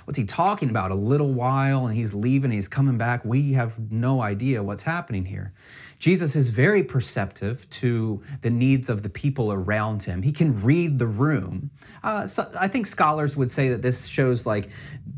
what's 0.05 0.17
he 0.17 0.23
talking 0.23 0.71
about? 0.71 0.89
A 0.89 0.95
little 0.95 1.33
while, 1.33 1.85
and 1.85 1.95
he's 1.95 2.15
leaving, 2.15 2.49
he's 2.49 2.67
coming 2.67 2.97
back. 2.97 3.23
We 3.23 3.53
have 3.53 3.91
no 3.91 4.23
idea 4.23 4.63
what's 4.63 4.81
happening 4.81 5.25
here." 5.25 5.53
Jesus 6.01 6.35
is 6.35 6.49
very 6.49 6.81
perceptive 6.81 7.69
to 7.69 8.23
the 8.41 8.49
needs 8.49 8.89
of 8.89 9.03
the 9.03 9.09
people 9.09 9.53
around 9.53 10.01
him. 10.01 10.23
He 10.23 10.31
can 10.31 10.59
read 10.59 10.97
the 10.97 11.05
room. 11.05 11.69
Uh, 12.01 12.25
so 12.25 12.49
I 12.59 12.67
think 12.69 12.87
scholars 12.87 13.37
would 13.37 13.51
say 13.51 13.69
that 13.69 13.83
this 13.83 14.07
shows 14.07 14.47
like 14.47 14.69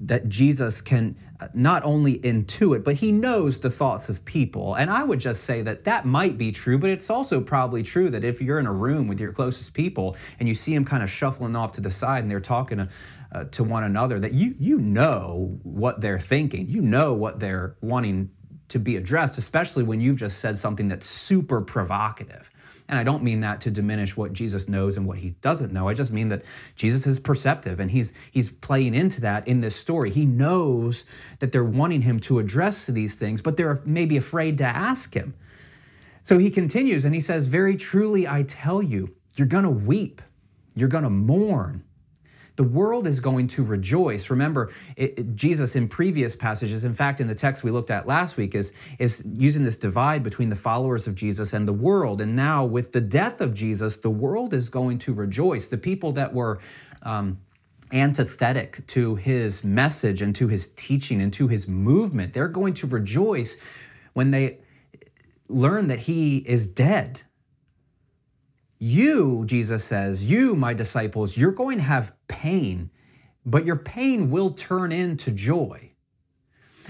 that 0.04 0.28
Jesus 0.28 0.82
can 0.82 1.16
uh, 1.40 1.48
not 1.54 1.84
only 1.84 2.20
intuit, 2.20 2.84
but 2.84 2.96
he 2.96 3.12
knows 3.12 3.60
the 3.60 3.70
thoughts 3.70 4.10
of 4.10 4.26
people. 4.26 4.76
And 4.76 4.92
I 4.92 5.04
would 5.04 5.20
just 5.20 5.44
say 5.44 5.62
that 5.62 5.86
that 5.86 6.06
might 6.06 6.38
be 6.38 6.52
true, 6.52 6.78
but 6.78 6.90
it's 6.90 7.10
also 7.10 7.40
probably 7.40 7.84
true 7.84 8.10
that 8.10 8.24
if 8.24 8.42
you're 8.42 8.60
in 8.60 8.66
a 8.66 8.74
room 8.74 9.08
with 9.08 9.20
your 9.20 9.32
closest 9.32 9.74
people 9.74 10.16
and 10.40 10.50
you 10.50 10.56
see 10.56 10.74
them 10.74 10.84
kind 10.84 11.04
of 11.04 11.10
shuffling 11.10 11.56
off 11.56 11.72
to 11.74 11.82
the 11.82 11.92
side 11.92 12.24
and 12.24 12.30
they're 12.30 12.42
talking 12.42 12.80
to, 12.80 12.90
uh, 13.32 13.44
to 13.46 13.64
one 13.64 13.84
another, 13.84 14.20
that 14.20 14.34
you 14.34 14.56
you 14.60 14.78
know 14.78 15.58
what 15.64 16.02
they're 16.02 16.20
thinking, 16.20 16.70
you 16.70 16.82
know 16.82 17.14
what 17.14 17.40
they're 17.40 17.78
wanting 17.82 18.30
to 18.70 18.80
be 18.80 18.98
addressed, 18.98 19.38
especially 19.38 19.84
when 19.84 20.02
you've 20.02 20.18
just 20.18 20.40
said 20.40 20.58
something 20.58 20.88
that's 20.88 21.06
super 21.06 21.62
provocative. 21.62 22.50
And 22.94 23.00
I 23.00 23.04
don't 23.04 23.24
mean 23.24 23.40
that 23.40 23.60
to 23.62 23.72
diminish 23.72 24.16
what 24.16 24.34
Jesus 24.34 24.70
knows 24.70 24.98
and 24.98 25.08
what 25.08 25.18
he 25.18 25.32
doesn't 25.42 25.74
know. 25.74 25.88
I 25.88 25.96
just 25.96 26.12
mean 26.12 26.28
that 26.28 26.44
Jesus 26.76 27.08
is 27.08 27.20
perceptive 27.20 27.80
and 27.80 27.90
he's 27.90 28.14
he's 28.30 28.52
playing 28.52 28.94
into 28.94 29.20
that 29.22 29.48
in 29.48 29.62
this 29.62 29.76
story. 29.76 30.12
He 30.12 30.28
knows 30.28 31.04
that 31.40 31.52
they're 31.52 31.64
wanting 31.64 32.04
him 32.04 32.20
to 32.20 32.38
address 32.38 32.86
these 32.86 33.16
things, 33.16 33.42
but 33.42 33.58
they're 33.58 33.82
maybe 33.84 34.16
afraid 34.16 34.60
to 34.60 34.66
ask 34.66 35.16
him. 35.16 35.34
So 36.22 36.38
he 36.38 36.52
continues 36.52 37.04
and 37.04 37.16
he 37.16 37.20
says, 37.20 37.48
"Very 37.48 37.76
truly 37.76 38.28
I 38.28 38.44
tell 38.44 38.84
you, 38.84 39.16
you're 39.38 39.48
going 39.48 39.64
to 39.64 39.72
weep. 39.72 40.22
You're 40.76 40.88
going 40.88 41.04
to 41.04 41.10
mourn." 41.10 41.84
The 42.56 42.64
world 42.64 43.08
is 43.08 43.20
going 43.20 43.48
to 43.48 43.64
rejoice. 43.64 44.30
Remember, 44.30 44.72
it, 44.96 45.18
it, 45.18 45.36
Jesus 45.36 45.76
in 45.76 45.88
previous 45.88 46.36
passages, 46.36 46.84
in 46.84 46.94
fact, 46.94 47.20
in 47.20 47.28
the 47.28 47.36
text 47.36 47.64
we 47.64 47.72
looked 47.72 47.90
at 47.90 48.06
last 48.06 48.38
week, 48.38 48.54
is, 48.54 48.72
is 49.00 49.24
using 49.26 49.64
this 49.64 49.76
divide 49.76 50.24
between 50.24 50.50
the 50.50 50.56
followers 50.56 51.08
of 51.08 51.16
Jesus 51.16 51.54
and 51.54 51.68
the 51.68 51.74
world. 51.74 52.22
And 52.22 52.36
now, 52.36 52.64
with 52.64 52.92
the 52.92 53.02
death 53.02 53.42
of 53.42 53.54
Jesus, 53.54 53.98
the 53.98 54.12
world 54.12 54.54
is 54.54 54.70
going 54.70 55.00
to 55.00 55.14
rejoice. 55.14 55.68
The 55.68 55.78
people 55.78 56.12
that 56.14 56.34
were 56.34 56.60
um, 57.02 57.40
antithetic 57.92 58.86
to 58.88 59.16
his 59.16 59.64
message 59.64 60.22
and 60.22 60.36
to 60.36 60.48
his 60.48 60.68
teaching 60.68 61.22
and 61.22 61.34
to 61.34 61.48
his 61.48 61.68
movement, 61.68 62.34
they're 62.34 62.48
going 62.48 62.74
to 62.76 62.88
rejoice 62.88 63.58
when 64.14 64.32
they 64.32 64.60
learn 65.48 65.88
that 65.88 66.00
he 66.00 66.38
is 66.38 66.68
dead 66.68 67.24
you, 68.84 69.46
Jesus 69.46 69.86
says, 69.86 70.26
you, 70.26 70.58
my 70.58 70.74
disciples, 70.74 71.38
you're 71.38 71.54
going 71.54 71.78
to 71.78 71.84
have 71.86 72.12
pain, 72.28 72.90
but 73.46 73.66
your 73.66 73.78
pain 73.78 74.30
will 74.30 74.52
turn 74.52 74.92
into 74.92 75.32
joy. 75.32 75.92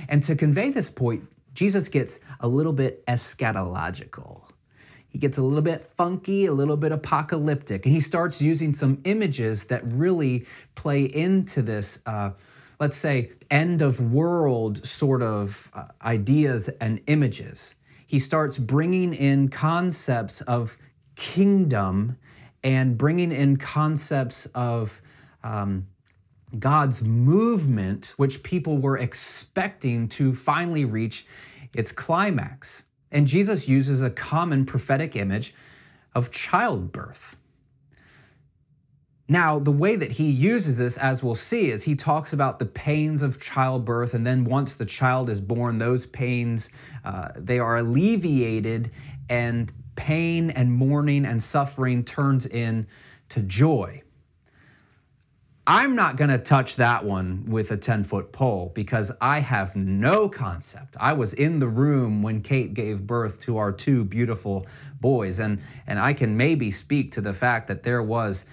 And 0.10 0.24
to 0.24 0.36
convey 0.36 0.72
this 0.72 0.90
point, 0.90 1.30
Jesus 1.54 1.90
gets 1.90 2.20
a 2.40 2.48
little 2.48 2.74
bit 2.74 3.06
eschatological. 3.06 4.42
He 5.08 5.20
gets 5.20 5.38
a 5.38 5.44
little 5.44 5.62
bit 5.62 5.84
funky, 5.84 6.48
a 6.48 6.52
little 6.52 6.78
bit 6.78 6.92
apocalyptic, 6.92 7.86
and 7.86 7.94
he 7.94 8.02
starts 8.02 8.42
using 8.42 8.74
some 8.74 9.00
images 9.04 9.66
that 9.66 9.84
really 9.86 10.48
play 10.74 11.04
into 11.04 11.62
this, 11.62 12.00
uh, 12.08 12.32
let's 12.80 12.98
say, 12.98 13.34
end 13.52 13.84
of 13.84 14.12
world 14.12 14.84
sort 14.84 15.22
of 15.22 15.70
uh, 15.76 15.86
ideas 16.02 16.70
and 16.82 17.02
images. 17.06 17.76
He 18.08 18.18
starts 18.18 18.58
bringing 18.58 19.14
in 19.14 19.50
concepts 19.50 20.42
of 20.42 20.80
kingdom 21.16 22.18
and 22.64 22.98
bringing 22.98 23.32
in 23.32 23.58
concepts 23.58 24.46
of 24.48 25.02
um, 25.44 25.88
God's 26.58 27.04
movement, 27.04 28.14
which 28.18 28.44
people 28.44 28.78
were 28.78 28.98
expecting 28.98 30.08
to 30.10 30.34
finally 30.34 30.86
reach 30.86 31.26
its 31.74 31.92
climax. 31.92 32.84
And 33.12 33.28
Jesus 33.28 33.68
uses 33.68 34.02
a 34.02 34.10
common 34.10 34.66
prophetic 34.66 35.16
image 35.16 35.54
of 36.16 36.32
childbirth. 36.32 37.36
Now, 39.28 39.58
the 39.58 39.72
way 39.72 39.96
that 39.96 40.14
he 40.14 40.30
uses 40.30 40.78
this, 40.78 40.98
as 40.98 41.24
we'll 41.24 41.34
see, 41.36 41.72
is 41.72 41.84
he 41.84 41.96
talks 41.96 42.34
about 42.34 42.60
the 42.60 42.66
pains 42.66 43.24
of 43.24 43.42
childbirth, 43.42 44.14
and 44.14 44.28
then 44.28 44.44
once 44.44 44.74
the 44.74 44.86
child 44.86 45.30
is 45.30 45.40
born, 45.40 45.78
those 45.78 46.06
pains 46.06 46.70
uh, 47.06 47.30
they 47.36 47.58
are 47.58 47.78
alleviated, 47.78 48.92
and 49.30 49.72
pain 49.96 50.50
and 50.50 50.72
mourning 50.72 51.26
and 51.26 51.42
suffering 51.42 52.04
turns 52.04 52.46
into 52.46 52.88
joy. 53.46 54.04
I'm 55.66 55.96
not 55.96 56.18
going 56.18 56.30
to 56.30 56.38
touch 56.38 56.76
that 56.76 57.06
one 57.06 57.46
with 57.48 57.72
a 57.72 57.78
10 57.78 58.04
foot 58.04 58.34
pole 58.34 58.74
because 58.76 59.14
I 59.22 59.40
have 59.40 59.78
no 59.78 60.28
concept. 60.28 60.98
I 61.00 61.14
was 61.14 61.34
in 61.34 61.60
the 61.60 61.70
room 61.70 62.22
when 62.22 62.42
Kate 62.42 62.74
gave 62.74 63.08
birth 63.08 63.40
to 63.44 63.58
our 63.58 63.72
two 63.72 64.04
beautiful 64.04 64.68
boys, 65.00 65.40
and, 65.40 65.62
and 65.88 66.00
I 66.00 66.12
can 66.14 66.36
maybe 66.36 66.70
speak 66.70 67.14
to 67.14 67.22
the 67.22 67.32
fact 67.32 67.68
that 67.68 67.84
there 67.84 68.04
was 68.04 68.46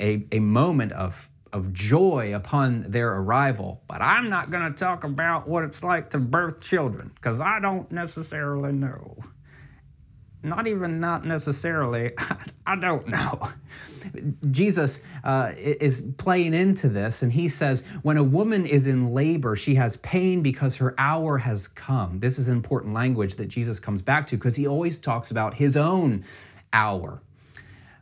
a, 0.00 0.26
a 0.32 0.40
moment 0.40 0.92
of, 0.92 1.28
of 1.52 1.74
joy 1.74 2.34
upon 2.34 2.90
their 2.90 3.12
arrival. 3.14 3.82
But 3.86 4.00
I'm 4.00 4.30
not 4.30 4.48
going 4.48 4.72
to 4.72 4.78
talk 4.78 5.04
about 5.04 5.46
what 5.46 5.64
it's 5.64 5.84
like 5.84 6.08
to 6.10 6.18
birth 6.18 6.62
children 6.62 7.12
because 7.14 7.42
I 7.42 7.60
don't 7.60 7.92
necessarily 7.92 8.72
know. 8.72 9.18
Not 10.44 10.66
even 10.66 11.00
not 11.00 11.24
necessarily. 11.24 12.12
I 12.66 12.76
don't 12.76 13.08
know. 13.08 13.48
Jesus 14.50 15.00
uh, 15.22 15.52
is 15.56 16.04
playing 16.18 16.54
into 16.54 16.88
this, 16.88 17.22
and 17.22 17.32
he 17.32 17.48
says, 17.48 17.82
When 18.02 18.16
a 18.16 18.24
woman 18.24 18.66
is 18.66 18.86
in 18.86 19.12
labor, 19.12 19.56
she 19.56 19.76
has 19.76 19.96
pain 19.96 20.42
because 20.42 20.76
her 20.76 20.94
hour 20.98 21.38
has 21.38 21.68
come. 21.68 22.20
This 22.20 22.38
is 22.38 22.48
important 22.48 22.94
language 22.94 23.36
that 23.36 23.46
Jesus 23.46 23.80
comes 23.80 24.02
back 24.02 24.26
to 24.28 24.36
because 24.36 24.56
he 24.56 24.66
always 24.66 24.98
talks 24.98 25.30
about 25.30 25.54
his 25.54 25.76
own 25.76 26.24
hour. 26.72 27.22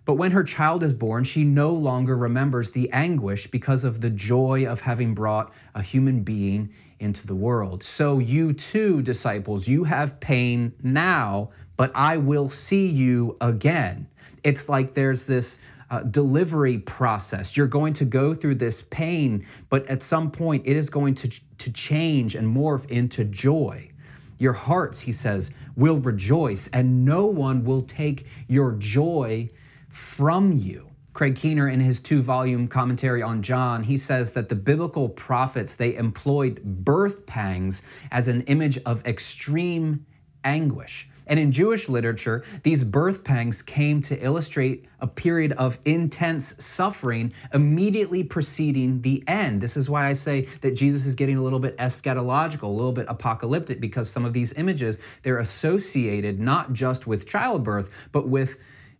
But 0.04 0.14
when 0.14 0.32
her 0.32 0.42
child 0.42 0.82
is 0.82 0.92
born, 0.92 1.22
she 1.22 1.44
no 1.44 1.72
longer 1.72 2.16
remembers 2.16 2.72
the 2.72 2.90
anguish 2.90 3.46
because 3.46 3.84
of 3.84 4.00
the 4.00 4.10
joy 4.10 4.66
of 4.66 4.80
having 4.80 5.14
brought 5.14 5.52
a 5.74 5.82
human 5.82 6.22
being 6.24 6.72
into 6.98 7.26
the 7.26 7.34
world. 7.36 7.82
So, 7.82 8.18
you 8.18 8.52
too, 8.52 9.02
disciples, 9.02 9.68
you 9.68 9.84
have 9.84 10.18
pain 10.20 10.72
now, 10.82 11.50
but 11.76 11.90
I 11.94 12.16
will 12.16 12.48
see 12.48 12.86
you 12.86 13.36
again. 13.40 14.08
It's 14.42 14.68
like 14.68 14.94
there's 14.94 15.26
this 15.26 15.58
uh, 15.90 16.02
delivery 16.04 16.78
process. 16.78 17.56
You're 17.56 17.66
going 17.66 17.92
to 17.94 18.04
go 18.04 18.34
through 18.34 18.56
this 18.56 18.82
pain, 18.82 19.46
but 19.68 19.86
at 19.86 20.02
some 20.02 20.30
point 20.30 20.62
it 20.66 20.76
is 20.76 20.88
going 20.88 21.14
to, 21.16 21.40
to 21.58 21.72
change 21.72 22.34
and 22.34 22.54
morph 22.56 22.90
into 22.90 23.24
joy. 23.24 23.90
Your 24.38 24.54
hearts, 24.54 25.02
he 25.02 25.12
says, 25.12 25.52
will 25.76 25.98
rejoice, 25.98 26.68
and 26.68 27.04
no 27.04 27.26
one 27.26 27.64
will 27.64 27.82
take 27.82 28.26
your 28.48 28.72
joy 28.72 29.50
from 29.88 30.52
you. 30.52 30.88
Craig 31.12 31.36
Keener, 31.36 31.68
in 31.68 31.80
his 31.80 32.00
two 32.00 32.22
volume 32.22 32.68
commentary 32.68 33.22
on 33.22 33.42
John, 33.42 33.82
he 33.82 33.98
says 33.98 34.32
that 34.32 34.48
the 34.48 34.54
biblical 34.54 35.10
prophets 35.10 35.74
they 35.74 35.94
employed 35.94 36.62
birth 36.64 37.26
pangs 37.26 37.82
as 38.10 38.28
an 38.28 38.40
image 38.42 38.78
of 38.78 39.04
extreme 39.06 40.06
anguish. 40.42 41.08
And 41.26 41.38
in 41.38 41.52
Jewish 41.52 41.88
literature, 41.88 42.44
these 42.62 42.84
birth 42.84 43.24
pangs 43.24 43.62
came 43.62 44.02
to 44.02 44.18
illustrate 44.22 44.86
a 45.00 45.06
period 45.06 45.52
of 45.52 45.78
intense 45.84 46.54
suffering 46.62 47.32
immediately 47.52 48.22
preceding 48.22 49.02
the 49.02 49.22
end. 49.26 49.60
This 49.60 49.76
is 49.76 49.88
why 49.88 50.06
I 50.06 50.12
say 50.12 50.42
that 50.60 50.72
Jesus 50.72 51.06
is 51.06 51.14
getting 51.14 51.36
a 51.36 51.42
little 51.42 51.58
bit 51.58 51.76
eschatological, 51.78 52.64
a 52.64 52.66
little 52.66 52.92
bit 52.92 53.06
apocalyptic, 53.08 53.80
because 53.80 54.10
some 54.10 54.24
of 54.24 54.32
these 54.32 54.52
images, 54.54 54.98
they're 55.22 55.38
associated 55.38 56.40
not 56.40 56.72
just 56.72 57.06
with 57.06 57.26
childbirth, 57.26 57.90
but 58.12 58.28
with 58.28 58.58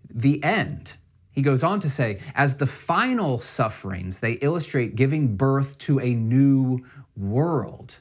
the 0.08 0.42
end. 0.42 0.96
He 1.30 1.40
goes 1.40 1.62
on 1.62 1.80
to 1.80 1.88
say, 1.88 2.20
as 2.34 2.56
the 2.56 2.66
final 2.66 3.38
sufferings, 3.38 4.20
they 4.20 4.32
illustrate 4.34 4.96
giving 4.96 5.36
birth 5.36 5.78
to 5.78 5.98
a 5.98 6.14
new 6.14 6.84
world. 7.16 8.00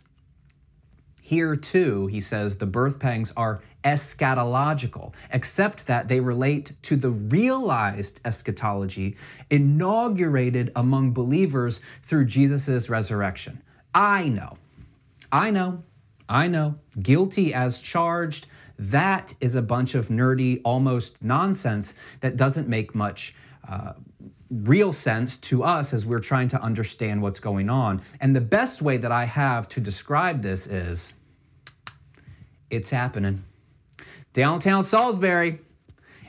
Here, 1.21 1.55
too, 1.55 2.07
he 2.07 2.19
says, 2.19 2.57
the 2.57 2.65
birth 2.65 2.99
pangs 2.99 3.31
are 3.37 3.61
eschatological, 3.83 5.13
except 5.31 5.87
that 5.87 6.07
they 6.07 6.19
relate 6.19 6.73
to 6.83 6.95
the 6.95 7.09
realized 7.09 8.19
eschatology 8.23 9.15
inaugurated 9.49 10.71
among 10.75 11.11
believers 11.11 11.81
through 12.03 12.25
Jesus' 12.25 12.89
resurrection. 12.89 13.61
I 13.93 14.29
know, 14.29 14.57
I 15.31 15.51
know, 15.51 15.83
I 16.29 16.47
know, 16.47 16.79
guilty 17.01 17.53
as 17.53 17.79
charged. 17.79 18.47
That 18.77 19.33
is 19.39 19.55
a 19.55 19.61
bunch 19.61 19.95
of 19.95 20.07
nerdy, 20.07 20.61
almost 20.63 21.21
nonsense 21.21 21.93
that 22.21 22.37
doesn't 22.37 22.67
make 22.67 22.95
much. 22.95 23.35
Uh, 23.67 23.93
real 24.49 24.91
sense 24.91 25.37
to 25.37 25.63
us 25.63 25.93
as 25.93 26.05
we're 26.05 26.19
trying 26.19 26.49
to 26.49 26.61
understand 26.61 27.21
what's 27.21 27.39
going 27.39 27.69
on. 27.69 28.01
And 28.19 28.35
the 28.35 28.41
best 28.41 28.81
way 28.81 28.97
that 28.97 29.11
I 29.11 29.23
have 29.23 29.67
to 29.69 29.79
describe 29.79 30.41
this 30.41 30.67
is 30.67 31.13
it's 32.69 32.89
happening. 32.89 33.45
Downtown 34.33 34.83
Salisbury, 34.83 35.59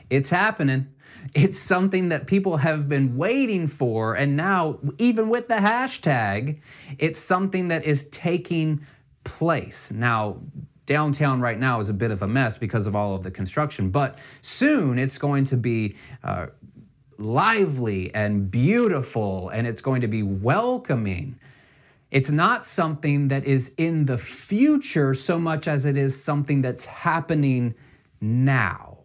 it's 0.09 0.29
happening. 0.29 0.89
It's 1.33 1.57
something 1.57 2.09
that 2.09 2.27
people 2.27 2.57
have 2.57 2.89
been 2.89 3.15
waiting 3.15 3.67
for. 3.67 4.13
And 4.13 4.35
now, 4.35 4.79
even 4.97 5.29
with 5.29 5.47
the 5.47 5.55
hashtag, 5.55 6.59
it's 6.99 7.19
something 7.19 7.69
that 7.69 7.85
is 7.85 8.05
taking 8.09 8.85
place. 9.23 9.91
Now, 9.91 10.41
downtown 10.85 11.39
right 11.39 11.57
now 11.57 11.79
is 11.79 11.89
a 11.89 11.93
bit 11.93 12.11
of 12.11 12.21
a 12.21 12.27
mess 12.27 12.57
because 12.57 12.87
of 12.87 12.95
all 12.95 13.15
of 13.15 13.23
the 13.23 13.31
construction, 13.31 13.89
but 13.89 14.17
soon 14.41 14.99
it's 14.99 15.17
going 15.17 15.45
to 15.45 15.55
be 15.55 15.95
uh, 16.23 16.47
lively 17.17 18.13
and 18.13 18.51
beautiful 18.51 19.49
and 19.49 19.65
it's 19.65 19.81
going 19.81 20.01
to 20.01 20.07
be 20.07 20.23
welcoming. 20.23 21.39
It's 22.11 22.29
not 22.29 22.65
something 22.65 23.29
that 23.29 23.45
is 23.45 23.73
in 23.77 24.05
the 24.05 24.17
future 24.17 25.13
so 25.13 25.39
much 25.39 25.67
as 25.67 25.85
it 25.85 25.97
is 25.97 26.21
something 26.21 26.61
that's 26.61 26.85
happening 26.85 27.75
now. 28.23 28.99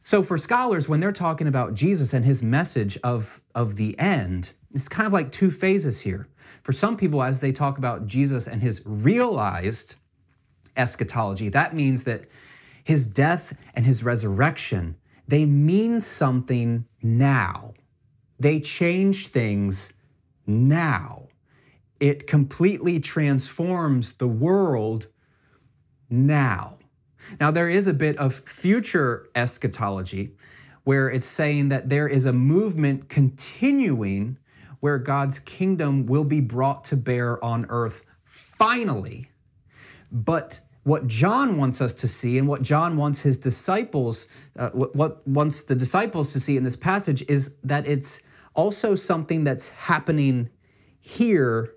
So, 0.00 0.22
for 0.22 0.38
scholars, 0.38 0.88
when 0.88 1.00
they're 1.00 1.12
talking 1.12 1.46
about 1.46 1.74
Jesus 1.74 2.12
and 2.12 2.24
his 2.24 2.42
message 2.42 2.98
of, 3.04 3.42
of 3.54 3.76
the 3.76 3.98
end, 3.98 4.52
it's 4.70 4.88
kind 4.88 5.06
of 5.06 5.12
like 5.12 5.30
two 5.30 5.50
phases 5.50 6.00
here. 6.00 6.28
For 6.62 6.72
some 6.72 6.96
people, 6.96 7.22
as 7.22 7.40
they 7.40 7.52
talk 7.52 7.78
about 7.78 8.06
Jesus 8.06 8.46
and 8.46 8.62
his 8.62 8.82
realized 8.84 9.96
eschatology, 10.76 11.48
that 11.50 11.74
means 11.74 12.04
that 12.04 12.24
his 12.82 13.06
death 13.06 13.54
and 13.74 13.84
his 13.84 14.02
resurrection, 14.02 14.96
they 15.26 15.44
mean 15.44 16.00
something 16.00 16.86
now. 17.02 17.74
They 18.40 18.60
change 18.60 19.26
things 19.26 19.92
now. 20.46 21.28
It 22.00 22.26
completely 22.26 22.98
transforms 22.98 24.12
the 24.14 24.28
world 24.28 25.08
now. 26.08 26.77
Now, 27.40 27.50
there 27.50 27.68
is 27.68 27.86
a 27.86 27.94
bit 27.94 28.16
of 28.18 28.40
future 28.40 29.28
eschatology 29.34 30.34
where 30.84 31.10
it's 31.10 31.26
saying 31.26 31.68
that 31.68 31.88
there 31.88 32.08
is 32.08 32.24
a 32.24 32.32
movement 32.32 33.08
continuing 33.08 34.38
where 34.80 34.98
God's 34.98 35.38
kingdom 35.38 36.06
will 36.06 36.24
be 36.24 36.40
brought 36.40 36.84
to 36.84 36.96
bear 36.96 37.42
on 37.44 37.66
earth 37.68 38.02
finally. 38.24 39.30
But 40.10 40.60
what 40.84 41.06
John 41.06 41.58
wants 41.58 41.82
us 41.82 41.92
to 41.94 42.08
see 42.08 42.38
and 42.38 42.48
what 42.48 42.62
John 42.62 42.96
wants 42.96 43.20
his 43.20 43.36
disciples, 43.36 44.26
uh, 44.58 44.70
what, 44.70 44.96
what 44.96 45.28
wants 45.28 45.62
the 45.62 45.74
disciples 45.74 46.32
to 46.32 46.40
see 46.40 46.56
in 46.56 46.64
this 46.64 46.76
passage 46.76 47.22
is 47.28 47.54
that 47.62 47.86
it's 47.86 48.22
also 48.54 48.94
something 48.94 49.44
that's 49.44 49.68
happening 49.68 50.48
here 51.00 51.74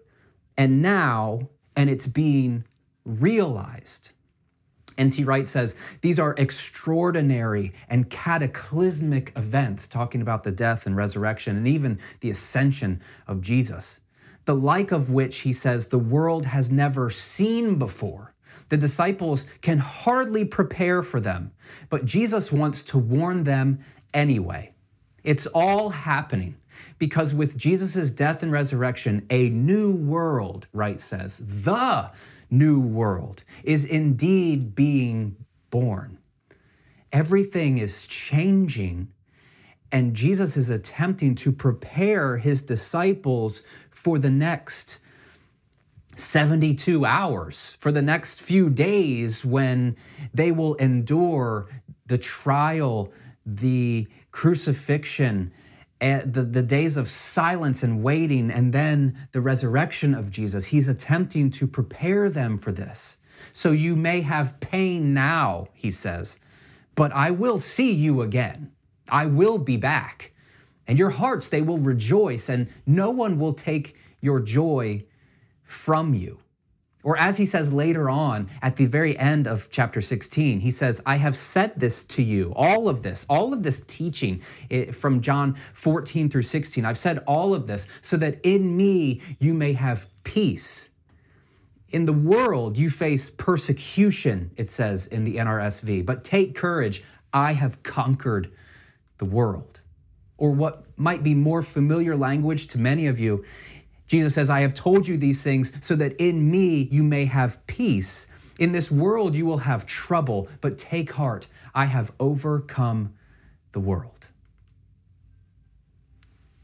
and 0.58 0.82
now, 0.82 1.50
and 1.76 1.90
it's 1.90 2.08
being 2.08 2.66
realized. 3.04 4.12
N.T. 5.02 5.24
Wright 5.24 5.48
says 5.48 5.76
these 6.02 6.20
are 6.20 6.36
extraordinary 6.38 7.74
and 7.90 8.08
cataclysmic 8.10 9.34
events, 9.36 9.88
talking 9.88 10.22
about 10.22 10.44
the 10.44 10.52
death 10.52 10.86
and 10.86 10.96
resurrection 10.96 11.58
and 11.58 11.68
even 11.68 12.00
the 12.20 12.30
ascension 12.30 13.02
of 13.28 13.42
Jesus, 13.42 14.00
the 14.46 14.54
like 14.54 14.92
of 14.92 15.10
which 15.10 15.40
he 15.40 15.54
says 15.54 15.88
the 15.88 15.98
world 15.98 16.46
has 16.46 16.72
never 16.72 17.10
seen 17.10 17.80
before. 17.80 18.36
The 18.70 18.78
disciples 18.78 19.48
can 19.62 19.80
hardly 19.80 20.46
prepare 20.46 21.02
for 21.02 21.20
them, 21.20 21.52
but 21.90 22.06
Jesus 22.06 22.52
wants 22.52 22.84
to 22.84 23.00
warn 23.00 23.42
them 23.44 23.80
anyway. 24.14 24.74
It's 25.24 25.48
all 25.48 25.90
happening 25.90 26.58
because 27.00 27.34
with 27.34 27.58
Jesus' 27.58 28.12
death 28.12 28.44
and 28.44 28.52
resurrection, 28.52 29.26
a 29.32 29.50
new 29.50 29.96
world, 29.96 30.68
Wright 30.74 31.02
says, 31.02 31.42
the 31.44 32.12
new 32.52 32.80
world 32.80 33.44
is 33.64 33.86
indeed 33.86 34.76
being 34.76 35.38
born. 35.70 36.20
Everything 37.12 37.78
is 37.78 38.06
changing, 38.06 39.08
and 39.92 40.14
Jesus 40.14 40.56
is 40.56 40.70
attempting 40.70 41.34
to 41.36 41.52
prepare 41.52 42.38
his 42.38 42.62
disciples 42.62 43.64
for 43.90 44.20
the 44.20 44.30
next 44.30 45.00
72 46.14 47.06
hours 47.06 47.78
for 47.80 47.92
the 47.92 48.02
next 48.02 48.42
few 48.42 48.70
days 48.70 49.46
when 49.46 49.96
they 50.34 50.52
will 50.52 50.76
endure 50.76 51.68
the 52.08 52.18
trial, 52.18 53.12
the 53.46 54.08
crucifixion, 54.32 55.52
and 56.02 56.34
the, 56.34 56.42
the 56.42 56.64
days 56.64 56.98
of 56.98 57.08
silence 57.08 57.84
and 57.84 58.04
waiting, 58.04 58.50
and 58.52 58.74
then 58.74 59.28
the 59.32 59.40
resurrection 59.40 60.14
of 60.16 60.32
Jesus. 60.32 60.66
He's 60.66 60.88
attempting 60.88 61.52
to 61.52 61.68
prepare 61.68 62.30
them 62.30 62.58
for 62.58 62.72
this. 62.72 63.18
So 63.54 63.72
you 63.72 63.96
may 63.96 64.22
have 64.22 64.60
pain 64.60 65.14
now, 65.14 65.68
he 65.74 65.92
says, 65.92 66.40
but 66.96 67.14
I 67.14 67.32
will 67.32 67.60
see 67.60 67.94
you 67.94 68.22
again. 68.22 68.72
I 69.08 69.28
will 69.28 69.58
be 69.58 69.78
back. 69.78 70.34
And 70.88 71.00
your 71.00 71.12
hearts, 71.12 71.48
they 71.48 71.62
will 71.62 71.78
rejoice, 71.78 72.50
and 72.50 72.68
no 72.86 73.12
one 73.12 73.38
will 73.38 73.54
take 73.54 73.96
your 74.20 74.42
joy 74.42 75.06
from 75.64 76.14
you. 76.14 76.41
Or 77.04 77.18
as 77.18 77.38
he 77.38 77.46
says 77.46 77.74
later 77.74 78.10
on 78.10 78.50
at 78.62 78.76
the 78.76 78.86
very 78.86 79.18
end 79.18 79.48
of 79.48 79.70
chapter 79.72 80.02
16, 80.02 80.60
he 80.60 80.72
says, 80.72 81.02
I 81.06 81.16
have 81.16 81.36
said 81.36 81.80
this 81.80 82.04
to 82.06 82.22
you, 82.22 82.54
all 82.56 82.88
of 82.88 83.02
this, 83.02 83.26
all 83.28 83.54
of 83.54 83.64
this 83.64 83.80
teaching 83.82 84.42
eh, 84.70 84.92
from 84.92 85.22
John 85.22 85.56
14 85.74 86.30
through 86.30 86.44
16. 86.44 86.86
I've 86.86 86.98
said 86.98 87.20
all 87.26 87.54
of 87.56 87.68
this 87.68 87.88
so 88.02 88.18
that 88.18 88.40
in 88.44 88.78
me 88.78 89.22
you 89.40 89.54
may 89.54 89.74
have 89.74 90.08
peace. 90.24 90.90
In 91.90 92.06
the 92.06 92.14
world, 92.14 92.78
you 92.78 92.90
face 92.90 93.30
persecution, 93.30 94.52
it 94.56 94.70
says 94.70 95.08
in 95.08 95.24
the 95.24 95.38
NRSV, 95.38 96.06
but 96.06 96.24
take 96.24 96.56
courage. 96.56 97.04
I 97.34 97.54
have 97.54 97.84
conquered 97.84 98.52
the 99.18 99.26
world. 99.26 99.82
Or 100.38 100.52
what 100.52 100.86
might 100.98 101.22
be 101.22 101.36
more 101.36 101.62
familiar 101.62 102.16
language 102.16 102.68
to 102.68 102.78
many 102.78 103.08
of 103.08 103.20
you, 103.20 103.44
Jesus 104.12 104.34
says, 104.34 104.50
I 104.50 104.60
have 104.60 104.74
told 104.74 105.08
you 105.08 105.16
these 105.16 105.42
things 105.42 105.72
so 105.80 105.96
that 105.96 106.12
in 106.22 106.52
me 106.52 106.90
you 106.92 107.02
may 107.02 107.24
have 107.24 107.66
peace. 107.66 108.28
In 108.60 108.74
this 108.74 108.92
world 108.92 109.36
you 109.36 109.46
will 109.46 109.60
have 109.60 109.86
trouble, 109.86 110.50
but 110.60 110.78
take 110.78 111.14
heart. 111.14 111.48
I 111.74 111.86
have 111.86 112.12
overcome 112.20 113.14
the 113.72 113.80
world. 113.80 114.28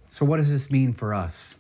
So, 0.10 0.26
what 0.26 0.38
does 0.38 0.52
this 0.52 0.70
mean 0.70 0.92
for 0.92 1.14
us? 1.14 1.56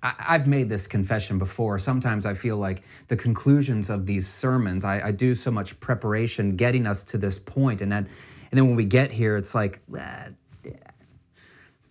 I've 0.00 0.46
made 0.46 0.68
this 0.68 0.86
confession 0.86 1.40
before. 1.40 1.80
Sometimes 1.80 2.24
I 2.24 2.34
feel 2.34 2.56
like 2.56 2.84
the 3.08 3.16
conclusions 3.16 3.90
of 3.90 4.06
these 4.06 4.28
sermons, 4.28 4.84
I, 4.84 5.08
I 5.08 5.10
do 5.10 5.34
so 5.34 5.50
much 5.50 5.80
preparation 5.80 6.54
getting 6.54 6.86
us 6.86 7.02
to 7.04 7.18
this 7.18 7.36
point, 7.36 7.80
and 7.80 7.90
then, 7.90 8.06
and 8.52 8.58
then 8.58 8.68
when 8.68 8.76
we 8.76 8.84
get 8.84 9.10
here, 9.10 9.36
it's 9.36 9.56
like, 9.56 9.80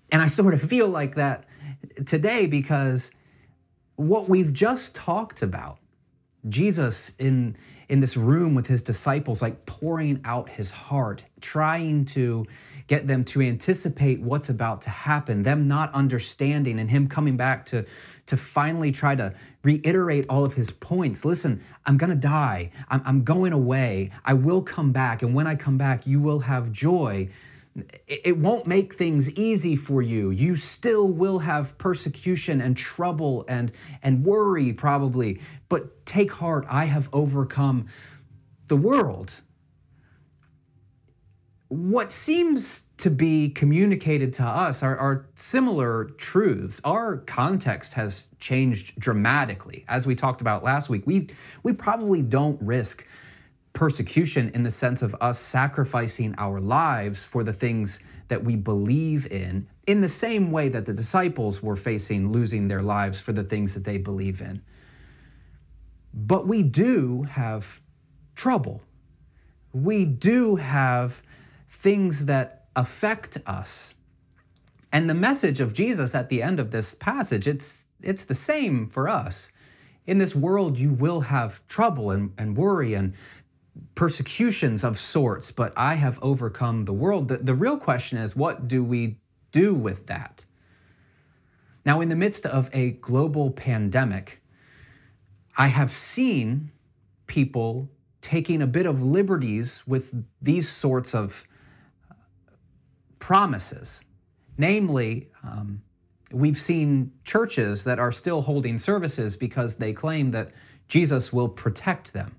and 0.09 0.21
I 0.21 0.27
sort 0.27 0.53
of 0.53 0.61
feel 0.61 0.87
like 0.87 1.15
that 1.15 1.43
today 2.05 2.47
because 2.47 3.11
what 3.95 4.29
we've 4.29 4.53
just 4.53 4.95
talked 4.95 5.41
about, 5.41 5.79
Jesus 6.47 7.13
in 7.19 7.55
in 7.89 7.99
this 7.99 8.17
room 8.17 8.55
with 8.55 8.67
his 8.67 8.81
disciples, 8.81 9.41
like 9.41 9.65
pouring 9.65 10.19
out 10.25 10.49
his 10.49 10.71
heart, 10.71 11.23
trying 11.41 12.05
to 12.05 12.45
get 12.87 13.07
them 13.07 13.23
to 13.23 13.41
anticipate 13.41 14.21
what's 14.21 14.49
about 14.49 14.81
to 14.81 14.89
happen, 14.89 15.43
them 15.43 15.67
not 15.67 15.93
understanding, 15.93 16.79
and 16.79 16.89
him 16.89 17.07
coming 17.07 17.37
back 17.37 17.65
to, 17.67 17.85
to 18.25 18.35
finally 18.35 18.91
try 18.91 19.15
to 19.15 19.33
reiterate 19.63 20.25
all 20.27 20.43
of 20.43 20.55
his 20.55 20.71
points. 20.71 21.23
Listen, 21.23 21.61
I'm 21.85 21.97
gonna 21.97 22.15
die, 22.15 22.71
I'm, 22.89 23.01
I'm 23.05 23.23
going 23.23 23.53
away, 23.53 24.11
I 24.25 24.33
will 24.33 24.61
come 24.61 24.91
back, 24.91 25.21
and 25.21 25.33
when 25.33 25.47
I 25.47 25.55
come 25.55 25.77
back, 25.77 26.07
you 26.07 26.19
will 26.19 26.39
have 26.39 26.71
joy 26.71 27.29
it 28.07 28.37
won't 28.37 28.67
make 28.67 28.93
things 28.93 29.31
easy 29.31 29.75
for 29.75 30.01
you. 30.01 30.29
You 30.29 30.55
still 30.55 31.07
will 31.07 31.39
have 31.39 31.77
persecution 31.77 32.61
and 32.61 32.77
trouble 32.77 33.45
and, 33.47 33.71
and 34.03 34.23
worry, 34.23 34.73
probably. 34.73 35.41
But 35.69 36.05
take 36.05 36.33
heart, 36.33 36.65
I 36.69 36.85
have 36.85 37.09
overcome 37.11 37.87
the 38.67 38.77
world. 38.77 39.41
What 41.69 42.11
seems 42.11 42.83
to 42.97 43.09
be 43.09 43.49
communicated 43.49 44.33
to 44.33 44.43
us 44.43 44.83
are, 44.83 44.95
are 44.95 45.25
similar 45.33 46.05
truths. 46.05 46.79
Our 46.83 47.17
context 47.17 47.95
has 47.95 48.29
changed 48.39 48.99
dramatically. 48.99 49.83
As 49.87 50.05
we 50.05 50.13
talked 50.13 50.41
about 50.41 50.63
last 50.63 50.89
week, 50.89 51.07
we, 51.07 51.29
we 51.63 51.73
probably 51.73 52.21
don't 52.21 52.61
risk 52.61 53.07
persecution 53.73 54.49
in 54.53 54.63
the 54.63 54.71
sense 54.71 55.01
of 55.01 55.15
us 55.19 55.39
sacrificing 55.39 56.35
our 56.37 56.59
lives 56.59 57.25
for 57.25 57.43
the 57.43 57.53
things 57.53 57.99
that 58.27 58.43
we 58.43 58.55
believe 58.55 59.29
in, 59.31 59.67
in 59.85 60.01
the 60.01 60.09
same 60.09 60.51
way 60.51 60.69
that 60.69 60.85
the 60.85 60.93
disciples 60.93 61.61
were 61.61 61.75
facing 61.75 62.31
losing 62.31 62.67
their 62.67 62.81
lives 62.81 63.19
for 63.19 63.33
the 63.33 63.43
things 63.43 63.73
that 63.73 63.83
they 63.83 63.97
believe 63.97 64.41
in. 64.41 64.61
But 66.13 66.47
we 66.47 66.61
do 66.61 67.23
have 67.23 67.81
trouble. 68.35 68.83
We 69.73 70.05
do 70.05 70.57
have 70.57 71.23
things 71.67 72.25
that 72.25 72.65
affect 72.75 73.39
us. 73.47 73.95
And 74.91 75.09
the 75.09 75.15
message 75.15 75.59
of 75.59 75.73
Jesus 75.73 76.13
at 76.13 76.29
the 76.29 76.43
end 76.43 76.59
of 76.59 76.69
this 76.69 76.93
passage, 76.93 77.47
it's, 77.47 77.85
it's 78.01 78.23
the 78.23 78.35
same 78.35 78.87
for 78.87 79.09
us. 79.09 79.51
In 80.05 80.19
this 80.19 80.35
world, 80.35 80.77
you 80.77 80.91
will 80.91 81.21
have 81.21 81.65
trouble 81.67 82.11
and, 82.11 82.31
and 82.37 82.55
worry 82.55 82.93
and 82.93 83.13
persecutions 83.95 84.83
of 84.83 84.97
sorts, 84.97 85.51
but 85.51 85.73
I 85.77 85.95
have 85.95 86.19
overcome 86.21 86.83
the 86.83 86.93
world. 86.93 87.27
The, 87.27 87.37
the 87.37 87.53
real 87.53 87.77
question 87.77 88.17
is 88.17 88.35
what 88.35 88.67
do 88.67 88.83
we 88.83 89.17
do 89.51 89.73
with 89.73 90.07
that? 90.07 90.45
Now, 91.85 92.01
in 92.01 92.09
the 92.09 92.15
midst 92.15 92.45
of 92.45 92.69
a 92.73 92.91
global 92.91 93.51
pandemic, 93.51 94.41
I 95.57 95.67
have 95.67 95.91
seen 95.91 96.71
people 97.27 97.89
taking 98.21 98.61
a 98.61 98.67
bit 98.67 98.85
of 98.85 99.03
liberties 99.03 99.83
with 99.85 100.25
these 100.41 100.69
sorts 100.69 101.13
of 101.13 101.45
promises. 103.19 104.05
Namely, 104.57 105.29
um, 105.43 105.81
we've 106.31 106.57
seen 106.57 107.11
churches 107.23 107.83
that 107.83 107.99
are 107.99 108.11
still 108.11 108.41
holding 108.41 108.77
services 108.77 109.35
because 109.35 109.75
they 109.75 109.93
claim 109.93 110.31
that 110.31 110.51
Jesus 110.87 111.33
will 111.33 111.49
protect 111.49 112.13
them. 112.13 112.37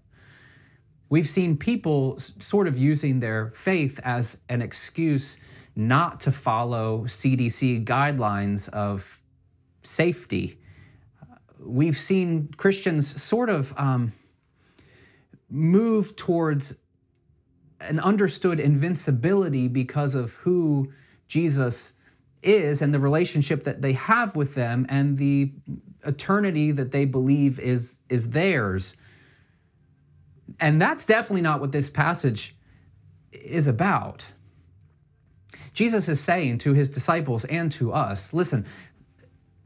We've 1.08 1.28
seen 1.28 1.56
people 1.56 2.18
sort 2.18 2.66
of 2.66 2.78
using 2.78 3.20
their 3.20 3.50
faith 3.50 4.00
as 4.02 4.38
an 4.48 4.62
excuse 4.62 5.36
not 5.76 6.20
to 6.20 6.32
follow 6.32 7.04
CDC 7.04 7.84
guidelines 7.84 8.68
of 8.70 9.20
safety. 9.82 10.58
We've 11.58 11.96
seen 11.96 12.48
Christians 12.56 13.22
sort 13.22 13.50
of 13.50 13.78
um, 13.78 14.12
move 15.50 16.16
towards 16.16 16.76
an 17.80 18.00
understood 18.00 18.60
invincibility 18.60 19.68
because 19.68 20.14
of 20.14 20.34
who 20.36 20.92
Jesus 21.26 21.92
is 22.42 22.82
and 22.82 22.92
the 22.94 23.00
relationship 23.00 23.64
that 23.64 23.82
they 23.82 23.92
have 23.92 24.36
with 24.36 24.54
them 24.54 24.86
and 24.88 25.18
the 25.18 25.52
eternity 26.06 26.70
that 26.70 26.92
they 26.92 27.04
believe 27.04 27.58
is, 27.58 28.00
is 28.08 28.30
theirs. 28.30 28.96
And 30.60 30.80
that's 30.80 31.04
definitely 31.04 31.42
not 31.42 31.60
what 31.60 31.72
this 31.72 31.90
passage 31.90 32.54
is 33.32 33.66
about. 33.66 34.26
Jesus 35.72 36.08
is 36.08 36.20
saying 36.20 36.58
to 36.58 36.72
his 36.72 36.88
disciples 36.88 37.44
and 37.46 37.70
to 37.72 37.92
us 37.92 38.32
listen, 38.32 38.66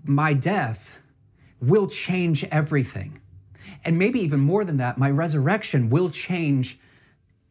my 0.05 0.33
death 0.33 0.99
will 1.61 1.87
change 1.87 2.45
everything. 2.45 3.21
And 3.85 3.99
maybe 3.99 4.21
even 4.21 4.41
more 4.41 4.65
than 4.65 4.79
that, 4.79 4.99
my 4.99 5.11
resurrection 5.11 5.91
will 5.91 6.11
change 6.11 6.79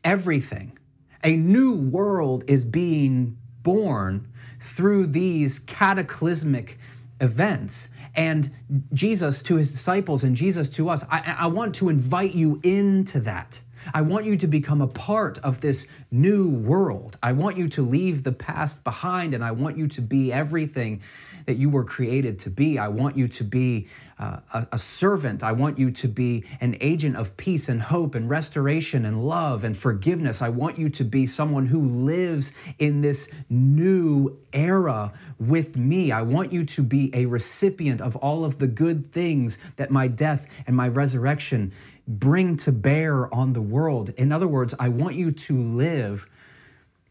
everything. 0.04 0.78
A 1.23 1.36
new 1.36 1.73
world 1.73 2.43
is 2.47 2.65
being 2.65 3.38
born 3.62 4.28
through 4.60 5.08
these 5.08 5.60
cataclysmic 5.60 6.80
events. 7.20 7.90
And 8.16 8.52
Jesus 8.94 9.42
to 9.44 9.56
his 9.56 9.72
disciples 9.72 10.24
and 10.24 10.36
Jesus 10.36 10.70
to 10.70 10.90
us, 10.90 11.04
I, 11.10 11.36
I 11.40 11.48
want 11.48 11.76
to 11.76 11.90
invite 11.90 12.36
you 12.36 12.60
into 12.64 13.20
that. 13.22 13.62
I 13.94 14.02
want 14.02 14.26
you 14.26 14.38
to 14.38 14.48
become 14.48 14.82
a 14.82 14.88
part 14.88 15.38
of 15.40 15.62
this 15.62 15.88
new 16.12 16.50
world. 16.50 17.18
I 17.24 17.32
want 17.32 17.58
you 17.58 17.70
to 17.70 17.82
leave 17.82 18.24
the 18.24 18.32
past 18.32 18.84
behind 18.84 19.34
and 19.34 19.44
I 19.44 19.52
want 19.52 19.78
you 19.78 19.88
to 19.88 20.02
be 20.02 20.34
everything 20.34 21.02
that 21.46 21.58
you 21.58 21.70
were 21.70 21.84
created 21.84 22.40
to 22.40 22.50
be. 22.50 22.78
I 22.78 22.90
want 22.90 23.16
you 23.18 23.28
to 23.30 23.44
be 23.44 23.88
uh, 24.20 24.40
a, 24.54 24.68
a 24.74 24.78
servant. 24.78 25.44
I 25.44 25.52
want 25.52 25.78
you 25.78 25.92
to 25.92 26.08
be 26.08 26.44
an 26.60 26.76
agent 26.82 27.16
of 27.16 27.38
peace 27.38 27.70
and 27.70 27.82
hope 27.82 28.16
and 28.16 28.30
restoration 28.30 29.06
and 29.06 29.28
love 29.28 29.64
and 29.64 29.78
forgiveness. 29.78 30.42
I 30.42 30.50
want 30.50 30.80
you 30.80 30.90
to 30.90 31.04
be 31.04 31.28
someone 31.28 31.68
who 31.68 31.82
lives 31.82 32.52
in 32.80 33.02
this 33.02 33.30
new 33.50 34.40
era 34.54 35.14
with 35.40 35.78
me. 35.78 36.12
I 36.12 36.24
want 36.24 36.52
you 36.52 36.66
to 36.66 36.84
be 36.84 37.12
a 37.14 37.26
recipient 37.28 38.02
of 38.02 38.16
all 38.16 38.44
of 38.44 38.60
the 38.60 38.68
good 38.68 39.12
things 39.12 39.60
that 39.76 39.92
my 39.92 40.08
death 40.08 40.48
and 40.66 40.76
my 40.76 40.88
resurrection 40.88 41.72
bring 42.08 42.58
to 42.58 42.72
bear 42.72 43.32
on 43.34 43.54
the 43.54 43.62
world. 43.62 44.10
In 44.18 44.32
other 44.32 44.48
words, 44.48 44.74
I 44.80 44.90
want 44.90 45.16
you 45.16 45.32
to 45.32 45.62
live 45.62 46.28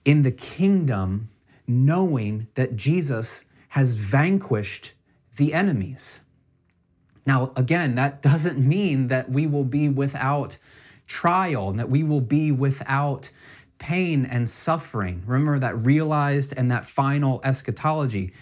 in 0.05 0.23
the 0.23 0.33
kingdom 0.33 1.29
knowing 1.67 2.47
that 2.55 2.77
Jesus 2.77 3.45
has 3.71 3.95
vanquished 3.95 4.93
the 5.37 5.53
enemies. 5.53 6.21
Now, 7.27 7.53
again, 7.57 7.97
that 7.97 8.23
doesn't 8.23 8.59
mean 8.59 9.09
that 9.09 9.31
we 9.31 9.47
will 9.47 9.65
be 9.65 9.89
without 9.89 10.57
trial 11.07 11.71
and 11.71 11.79
that 11.79 11.91
we 11.91 12.03
will 12.03 12.21
be 12.21 12.53
without 12.53 13.31
pain 13.79 14.25
and 14.25 14.49
suffering. 14.49 15.23
Remember 15.27 15.59
that 15.59 15.77
realized 15.85 16.55
and 16.57 16.71
that 16.71 16.87
final 16.87 17.41
eschatology. 17.45 18.33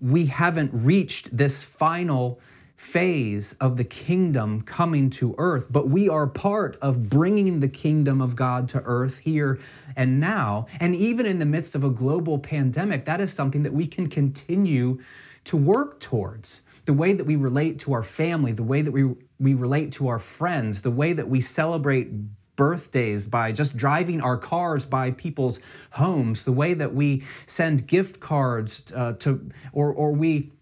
We 0.00 0.26
haven't 0.26 0.70
reached 0.72 1.36
this 1.36 1.62
final 1.62 2.40
phase 2.76 3.52
of 3.60 3.76
the 3.76 3.84
kingdom 3.84 4.62
coming 4.62 5.08
to 5.08 5.34
earth, 5.38 5.68
but 5.70 5.88
we 5.88 6.08
are 6.08 6.26
part 6.26 6.76
of 6.82 7.08
bringing 7.08 7.60
the 7.60 7.68
kingdom 7.68 8.20
of 8.20 8.34
God 8.34 8.68
to 8.70 8.80
earth 8.84 9.18
here 9.18 9.60
and 9.94 10.18
now. 10.18 10.66
And 10.80 10.96
even 10.96 11.24
in 11.26 11.38
the 11.38 11.46
midst 11.46 11.76
of 11.76 11.84
a 11.84 11.90
global 11.90 12.38
pandemic, 12.38 13.04
that 13.04 13.20
is 13.20 13.32
something 13.32 13.62
that 13.62 13.72
we 13.72 13.86
can 13.86 14.08
continue 14.08 14.98
to 15.44 15.56
work 15.56 16.00
towards. 16.00 16.62
The 16.84 16.92
way 16.92 17.12
that 17.12 17.24
we 17.24 17.36
relate 17.36 17.78
to 17.80 17.92
our 17.92 18.02
family, 18.02 18.52
the 18.52 18.62
way 18.62 18.82
that 18.82 18.92
we, 18.92 19.14
we 19.38 19.54
relate 19.54 19.92
to 19.92 20.08
our 20.08 20.18
friends, 20.18 20.82
the 20.82 20.90
way 20.90 21.12
that 21.12 21.28
we 21.28 21.40
celebrate 21.40 22.10
birthdays 22.56 23.26
by 23.26 23.52
just 23.52 23.76
driving 23.76 24.20
our 24.20 24.36
cars 24.36 24.84
by 24.84 25.10
people's 25.10 25.58
homes, 25.92 26.44
the 26.44 26.52
way 26.52 26.74
that 26.74 26.94
we 26.94 27.22
send 27.46 27.86
gift 27.86 28.20
cards 28.20 28.92
uh, 28.94 29.14
to, 29.14 29.50
or, 29.72 29.92
or 29.92 30.12
we 30.12 30.52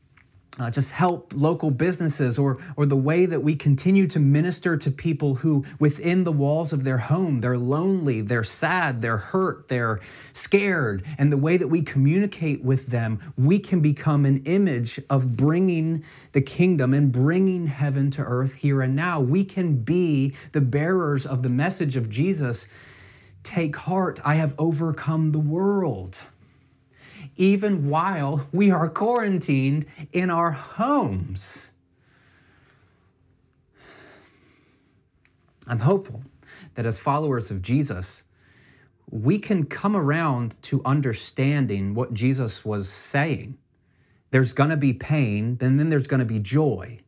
uh, 0.58 0.70
just 0.70 0.90
help 0.90 1.32
local 1.34 1.70
businesses 1.70 2.38
or, 2.38 2.58
or 2.76 2.84
the 2.84 2.96
way 2.96 3.24
that 3.24 3.40
we 3.42 3.54
continue 3.54 4.06
to 4.08 4.18
minister 4.18 4.76
to 4.76 4.90
people 4.90 5.36
who 5.36 5.64
within 5.78 6.24
the 6.24 6.32
walls 6.32 6.72
of 6.72 6.82
their 6.82 6.98
home 6.98 7.40
they're 7.40 7.56
lonely 7.56 8.20
they're 8.20 8.42
sad 8.42 9.00
they're 9.00 9.16
hurt 9.16 9.68
they're 9.68 10.00
scared. 10.32 11.04
And 11.18 11.30
the 11.30 11.36
way 11.36 11.56
that 11.56 11.68
we 11.68 11.82
communicate 11.82 12.64
with 12.64 12.88
them 12.88 13.32
we 13.36 13.58
can 13.58 13.80
become 13.80 14.24
an 14.24 14.42
image 14.44 15.00
of 15.08 15.36
bringing 15.36 16.04
the 16.32 16.40
kingdom 16.40 16.92
and 16.92 17.12
bringing 17.12 17.68
heaven 17.68 18.10
to 18.12 18.22
earth 18.22 18.54
here 18.54 18.82
and 18.82 18.96
now. 18.96 19.20
We 19.20 19.44
can 19.44 19.76
be 19.76 20.34
the 20.52 20.60
bearers 20.60 21.24
of 21.26 21.42
the 21.42 21.48
message 21.48 21.96
of 21.96 22.10
jesus. 22.10 22.66
Take 23.44 23.76
heart 23.76 24.20
i 24.24 24.34
have 24.34 24.54
overcome 24.58 25.30
the 25.30 25.38
world 25.38 26.26
even 27.40 27.88
while 27.88 28.46
we 28.52 28.70
are 28.70 28.86
quarantined 28.86 29.86
in 30.12 30.28
our 30.28 30.50
homes. 30.50 31.70
I'm 35.66 35.78
hopeful 35.78 36.22
that 36.74 36.84
as 36.84 37.00
followers 37.00 37.50
of 37.50 37.62
Jesus, 37.62 38.24
we 39.10 39.38
can 39.38 39.64
come 39.64 39.96
around 39.96 40.62
to 40.64 40.82
understanding 40.84 41.94
what 41.94 42.12
Jesus 42.12 42.62
was 42.62 42.90
saying. 42.90 43.56
There's 44.32 44.52
going 44.52 44.70
to 44.70 44.76
be 44.76 44.92
pain, 44.92 45.56
and 45.62 45.80
then 45.80 45.88
there's 45.88 46.06
going 46.06 46.20
to 46.20 46.26
be 46.26 46.40
joy. 46.40 47.00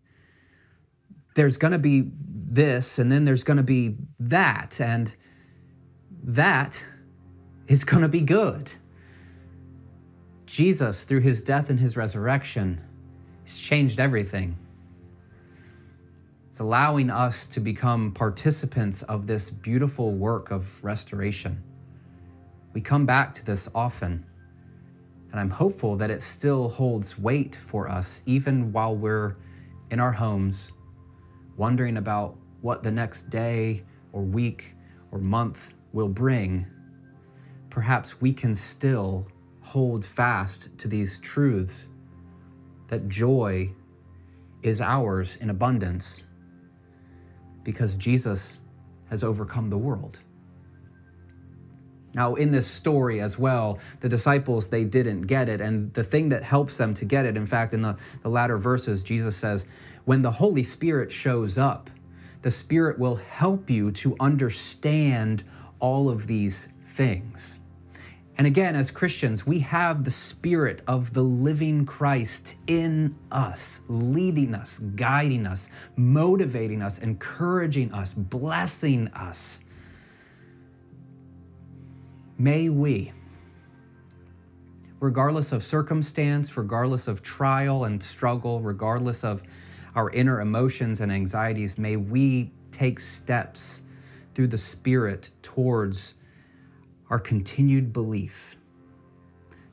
There's 1.35 1.59
going 1.59 1.73
to 1.73 1.79
be 1.79 2.11
this, 2.17 2.99
and 2.99 3.13
then 3.13 3.27
there's 3.27 3.45
going 3.45 3.59
to 3.59 3.63
be 3.63 3.97
that, 4.19 4.81
and 4.81 5.15
that 6.25 6.83
is 7.69 7.85
going 7.85 8.03
to 8.03 8.09
be 8.09 8.23
good. 8.23 8.73
Jesus, 10.53 11.05
through 11.05 11.21
his 11.21 11.41
death 11.41 11.71
and 11.71 11.81
his 11.81 11.97
resurrection, 11.97 12.79
has 13.45 13.57
changed 13.57 13.99
everything. 13.99 14.59
It's 16.51 16.61
allowing 16.61 17.09
us 17.09 17.47
to 17.47 17.59
become 17.59 18.13
participants 18.13 19.01
of 19.01 19.27
this 19.27 19.49
beautiful 19.49 20.13
work 20.13 20.51
of 20.51 20.85
restoration. 20.85 21.63
We 22.75 22.83
come 22.83 23.07
back 23.07 23.33
to 23.33 23.47
this 23.47 23.67
often, 23.75 24.27
and 25.31 25.41
I'm 25.41 25.49
hopeful 25.49 25.97
that 25.97 26.11
it 26.11 26.21
still 26.21 26.69
holds 26.69 27.19
weight 27.19 27.57
for 27.57 27.89
us, 27.89 28.23
even 28.27 28.73
while 28.73 28.95
we're 28.95 29.37
in 29.91 30.01
our 30.01 30.13
homes, 30.13 30.73
wondering 31.57 31.97
about 31.97 32.37
what 32.61 32.83
the 32.83 32.93
next 32.93 33.31
day 33.31 33.85
or 34.13 34.21
week 34.21 34.75
or 35.13 35.19
month 35.19 35.73
will 35.95 36.11
bring. 36.11 36.67
Perhaps 37.71 38.21
we 38.21 38.35
can 38.35 38.55
still 38.55 39.27
hold 39.63 40.05
fast 40.05 40.77
to 40.79 40.89
these 40.89 41.19
truths 41.21 41.89
that 42.89 43.09
joy 43.09 43.71
is 44.63 44.81
ours 44.81 45.37
in 45.41 45.51
abundance 45.51 46.25
because 47.65 47.97
Jesus 47.97 48.61
has 49.09 49.25
overcome 49.25 49.69
the 49.69 49.79
world. 49.79 50.21
Now, 52.15 52.35
in 52.35 52.51
this 52.51 52.67
story 52.67 53.21
as 53.21 53.39
well, 53.39 53.79
the 54.01 54.09
disciples, 54.09 54.69
they 54.69 54.85
didn't 54.85 55.23
get 55.23 55.49
it. 55.49 55.61
And 55.63 55.93
the 55.95 56.05
thing 56.05 56.29
that 56.29 56.43
helps 56.43 56.77
them 56.77 56.93
to 56.95 57.05
get 57.07 57.25
it, 57.25 57.37
in 57.37 57.47
fact, 57.47 57.73
in 57.73 57.81
the, 57.81 57.97
the 58.23 58.29
latter 58.29 58.59
verses, 58.59 59.03
Jesus 59.03 59.35
says, 59.35 59.67
when 60.05 60.21
the 60.21 60.33
Holy 60.33 60.63
Spirit 60.63 61.11
shows 61.11 61.57
up, 61.57 61.89
the 62.43 62.51
Spirit 62.51 62.99
will 62.99 63.17
help 63.17 63.71
you 63.71 63.91
to 63.93 64.17
understand 64.21 65.43
all 65.79 66.11
of 66.11 66.27
these 66.27 66.69
things. 66.85 67.61
And 68.39 68.47
again, 68.47 68.75
as 68.75 68.91
Christians, 68.91 69.47
we 69.47 69.59
have 69.61 70.05
the 70.05 70.11
Spirit 70.11 70.81
of 70.87 71.13
the 71.13 71.23
living 71.23 71.85
Christ 71.85 72.57
in 72.67 73.17
us, 73.31 73.83
leading 73.89 74.55
us, 74.55 74.79
guiding 74.79 75.47
us, 75.47 75.69
motivating 75.97 76.83
us, 76.83 76.99
encouraging 76.99 77.93
us, 77.93 78.15
blessing 78.15 79.09
us. 79.09 79.61
May 82.39 82.71
we, 82.71 83.13
regardless 84.99 85.53
of 85.53 85.63
circumstance, 85.63 86.57
regardless 86.57 87.07
of 87.09 87.23
trial 87.23 87.85
and 87.85 88.03
struggle, 88.03 88.63
regardless 88.63 89.25
of 89.25 89.43
our 89.95 90.09
inner 90.11 90.41
emotions 90.41 91.03
and 91.03 91.13
anxieties, 91.13 91.77
may 91.77 91.97
we 91.97 92.51
take 92.71 92.99
steps 92.99 93.83
through 94.35 94.47
the 94.47 94.59
Spirit 94.59 95.31
towards 95.43 96.15
our 97.13 97.19
continued 97.19 97.93
belief 97.93 98.57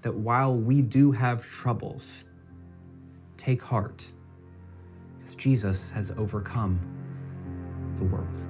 that 0.01 0.13
while 0.13 0.53
we 0.53 0.81
do 0.81 1.09
have 1.09 1.41
troubles, 1.41 2.25
take 3.37 3.63
heart, 3.63 4.03
because 5.17 5.35
Jesus 5.35 5.89
has 5.89 6.11
overcome 6.17 6.77
the 7.95 8.03
world. 8.03 8.43